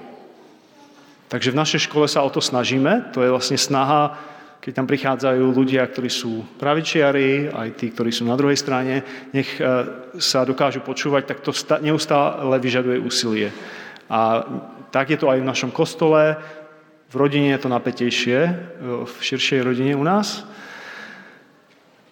Takže 1.29 1.53
v 1.53 1.59
našej 1.61 1.81
škole 1.85 2.09
sa 2.09 2.25
o 2.25 2.33
to 2.33 2.41
snažíme. 2.41 3.13
To 3.13 3.21
je 3.21 3.29
vlastne 3.29 3.61
snaha, 3.61 4.17
keď 4.59 4.71
tam 4.75 4.87
prichádzajú 4.87 5.43
ľudia, 5.55 5.87
ktorí 5.87 6.11
sú 6.11 6.43
pravičiari, 6.59 7.47
aj 7.47 7.79
tí, 7.79 7.95
ktorí 7.95 8.11
sú 8.11 8.27
na 8.27 8.35
druhej 8.35 8.59
strane, 8.59 9.01
nech 9.31 9.55
e, 9.55 9.63
sa 10.19 10.43
dokážu 10.43 10.83
počúvať, 10.83 11.31
tak 11.31 11.39
to 11.39 11.55
neustále 11.79 12.59
vyžaduje 12.59 12.99
úsilie. 12.99 13.55
A 14.11 14.43
tak 14.91 15.15
je 15.15 15.17
to 15.17 15.31
aj 15.31 15.39
v 15.39 15.47
našom 15.47 15.71
kostole. 15.71 16.35
V 17.09 17.15
rodine 17.15 17.55
je 17.55 17.61
to 17.63 17.69
napätejšie, 17.71 18.37
v 19.07 19.15
širšej 19.17 19.63
rodine 19.63 19.95
u 19.95 20.03
nás. 20.03 20.43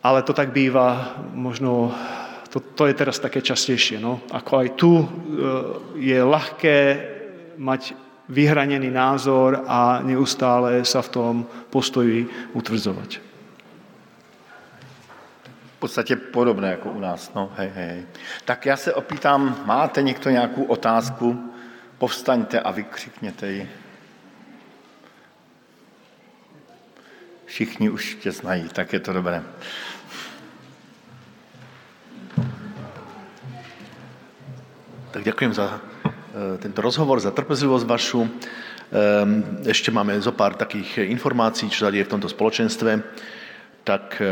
Ale 0.01 0.23
to 0.23 0.31
tak 0.31 0.55
býva 0.55 1.19
možno, 1.35 1.91
to, 2.47 2.63
to 2.63 2.87
je 2.87 2.95
teraz 2.95 3.19
také 3.19 3.43
častejšie. 3.43 3.99
No? 3.99 4.23
Ako 4.31 4.51
aj 4.63 4.67
tu 4.79 5.03
e, 5.03 5.05
je 5.99 6.17
ľahké 6.23 6.77
mať 7.59 8.06
vyhranený 8.29 8.91
názor 8.91 9.63
a 9.67 9.99
neustále 10.03 10.85
sa 10.85 11.01
v 11.01 11.09
tom 11.09 11.33
postoji 11.69 12.27
utvrdzovať. 12.53 13.19
V 15.77 15.79
podstate 15.79 16.15
podobné 16.15 16.71
jako 16.71 16.89
u 16.89 16.99
nás. 16.99 17.31
No, 17.35 17.51
hej, 17.57 17.71
hej. 17.75 18.05
Tak 18.45 18.65
já 18.65 18.77
se 18.77 18.93
opýtám, 18.93 19.63
máte 19.65 20.01
někdo 20.01 20.29
nějakou 20.29 20.63
otázku? 20.63 21.53
Povstaňte 21.97 22.59
a 22.59 22.71
vykřikněte 22.71 23.51
ji. 23.51 23.69
Všichni 27.45 27.89
už 27.89 28.15
tě 28.15 28.31
znají, 28.31 28.69
tak 28.69 28.93
je 28.93 28.99
to 28.99 29.13
dobré. 29.13 29.43
Tak 35.11 35.23
ďakujem 35.23 35.53
za 35.53 35.81
tento 36.61 36.79
rozhovor, 36.81 37.17
za 37.19 37.33
trpezlivosť 37.33 37.85
vašu. 37.85 38.21
E, 38.23 38.29
ešte 39.67 39.89
máme 39.89 40.17
zo 40.21 40.33
pár 40.33 40.55
takých 40.55 41.07
informácií, 41.09 41.69
čo 41.71 41.87
sa 41.87 41.93
deje 41.93 42.05
v 42.05 42.13
tomto 42.13 42.29
spoločenstve. 42.29 42.91
Tak 43.87 44.19
e, 44.19 44.25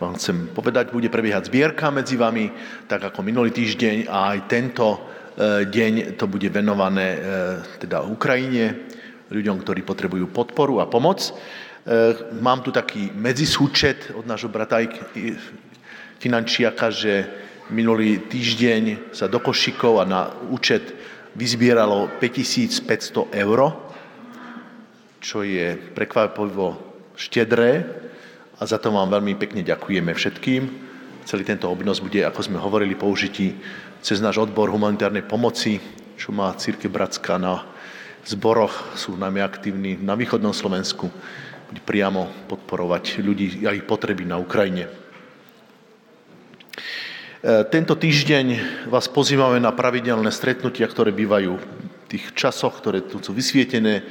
vám 0.00 0.12
chcem 0.16 0.50
povedať, 0.50 0.90
bude 0.90 1.12
prebiehať 1.12 1.52
zbierka 1.52 1.92
medzi 1.94 2.16
vami, 2.16 2.50
tak 2.90 3.12
ako 3.12 3.22
minulý 3.22 3.54
týždeň 3.54 4.08
a 4.10 4.36
aj 4.36 4.38
tento 4.50 4.86
deň 5.40 6.20
to 6.20 6.28
bude 6.28 6.52
venované 6.52 7.16
teda 7.80 8.04
Ukrajine, 8.04 8.76
ľuďom, 9.32 9.56
ktorí 9.62 9.80
potrebujú 9.88 10.28
podporu 10.28 10.84
a 10.84 10.90
pomoc. 10.90 11.32
Mám 12.44 12.60
tu 12.60 12.68
taký 12.68 13.08
medzisúčet 13.16 14.12
od 14.12 14.28
nášho 14.28 14.52
brata 14.52 14.84
finančiaka, 16.20 16.92
že 16.92 17.24
minulý 17.70 18.26
týždeň 18.26 19.14
sa 19.14 19.30
do 19.30 19.38
košikov 19.38 20.02
a 20.02 20.04
na 20.04 20.20
účet 20.50 20.82
vyzbieralo 21.38 22.10
5500 22.18 23.32
eur, 23.34 23.58
čo 25.22 25.46
je 25.46 25.78
prekvapivo 25.94 26.76
štedré 27.14 27.86
a 28.58 28.62
za 28.66 28.76
to 28.76 28.92
vám 28.92 29.08
veľmi 29.08 29.38
pekne 29.38 29.62
ďakujeme 29.62 30.10
všetkým. 30.12 30.62
Celý 31.24 31.42
tento 31.46 31.70
obnos 31.70 32.02
bude, 32.02 32.26
ako 32.26 32.40
sme 32.42 32.58
hovorili, 32.58 32.98
použití 32.98 33.54
cez 34.02 34.18
náš 34.18 34.42
odbor 34.42 34.68
humanitárnej 34.72 35.22
pomoci, 35.22 35.78
čo 36.18 36.34
má 36.34 36.52
Círke 36.58 36.90
Bratská 36.90 37.38
na 37.38 37.64
zboroch, 38.26 38.98
sú 38.98 39.16
najmä 39.16 39.40
aktívni 39.40 39.96
na 39.96 40.18
východnom 40.18 40.52
Slovensku 40.52 41.08
priamo 41.78 42.26
podporovať 42.50 43.22
ľudí 43.22 43.62
a 43.62 43.70
ich 43.70 43.86
potreby 43.86 44.26
na 44.26 44.42
Ukrajine. 44.42 44.90
E, 47.40 47.64
tento 47.72 47.96
týždeň 47.96 48.46
vás 48.92 49.08
pozývame 49.08 49.64
na 49.64 49.72
pravidelné 49.72 50.28
stretnutia, 50.28 50.84
ktoré 50.84 51.08
bývajú 51.08 51.56
v 51.56 51.64
tých 52.04 52.36
časoch, 52.36 52.76
ktoré 52.76 53.00
tu 53.00 53.16
sú 53.16 53.32
vysvietené. 53.32 53.94
E, 53.96 54.02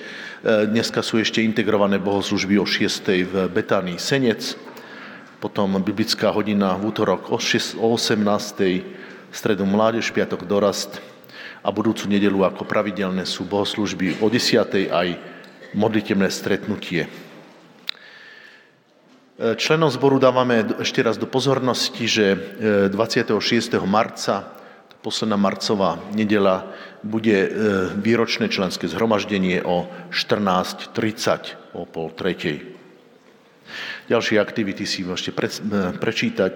dneska 0.65 1.05
sú 1.05 1.21
ešte 1.21 1.45
integrované 1.45 2.01
bohoslužby 2.01 2.57
o 2.57 2.65
6. 2.65 3.30
v 3.30 3.34
Betánii 3.53 4.01
Senec, 4.01 4.57
potom 5.38 5.77
biblická 5.77 6.34
hodina 6.34 6.73
v 6.73 6.89
útorok 6.89 7.30
o 7.30 7.38
18. 7.38 8.17
v 8.17 9.36
stredu 9.38 9.61
mládež, 9.61 10.09
piatok 10.09 10.49
dorast 10.49 10.97
a 11.61 11.69
budúcu 11.69 12.09
nedelu 12.09 12.49
ako 12.49 12.65
pravidelné 12.65 13.30
sú 13.30 13.45
bohoslužby 13.45 14.25
o 14.25 14.27
10. 14.34 14.89
aj 14.89 15.07
modlitebné 15.77 16.34
stretnutie. 16.34 17.05
Členom 19.39 19.87
zboru 19.87 20.19
dávame 20.19 20.67
ešte 20.83 20.99
raz 20.99 21.15
do 21.15 21.23
pozornosti, 21.23 22.03
že 22.03 22.35
26. 22.91 23.39
E, 23.39 23.79
marca, 23.87 24.51
posledná 24.99 25.39
marcová 25.39 25.95
nedela, 26.11 26.67
bude 27.07 27.47
e, 27.47 27.49
výročné 27.95 28.51
členské 28.51 28.91
zhromaždenie 28.91 29.63
o 29.63 29.87
14.30, 30.11 31.71
o 31.71 31.87
pol 31.87 32.11
tretej. 32.11 32.67
Ďalšie 34.11 34.43
aktivity 34.43 34.83
si 34.83 35.07
môžete 35.07 35.31
e, 35.31 35.39
prečítať 35.95 36.53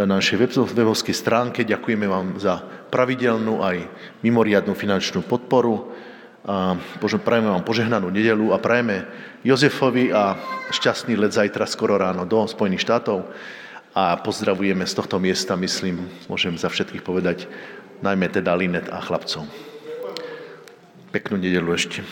na 0.00 0.16
našej 0.16 0.56
webovskej 0.72 1.12
stránke. 1.12 1.68
Ďakujeme 1.68 2.08
vám 2.08 2.40
za 2.40 2.64
pravidelnú 2.88 3.60
aj 3.60 3.84
mimoriadnú 4.24 4.72
finančnú 4.72 5.20
podporu. 5.20 5.92
A 6.46 6.78
prajeme 7.26 7.50
vám 7.50 7.66
požehnanú 7.66 8.06
nedelu 8.06 8.54
a 8.54 8.62
prajeme 8.62 9.02
Jozefovi 9.42 10.14
a 10.14 10.38
šťastný 10.70 11.18
let 11.18 11.34
zajtra 11.34 11.66
skoro 11.66 11.98
ráno 11.98 12.22
do 12.22 12.46
Spojených 12.46 12.86
štátov. 12.86 13.26
A 13.96 14.14
pozdravujeme 14.20 14.86
z 14.86 14.94
tohto 14.94 15.18
miesta, 15.18 15.58
myslím, 15.58 16.06
môžem 16.30 16.54
za 16.54 16.70
všetkých 16.70 17.02
povedať, 17.02 17.50
najmä 18.04 18.30
teda 18.30 18.54
Linet 18.54 18.92
a 18.92 19.02
chlapcov. 19.02 19.48
Peknú 21.10 21.40
nedelu 21.40 21.66
ešte. 21.74 22.06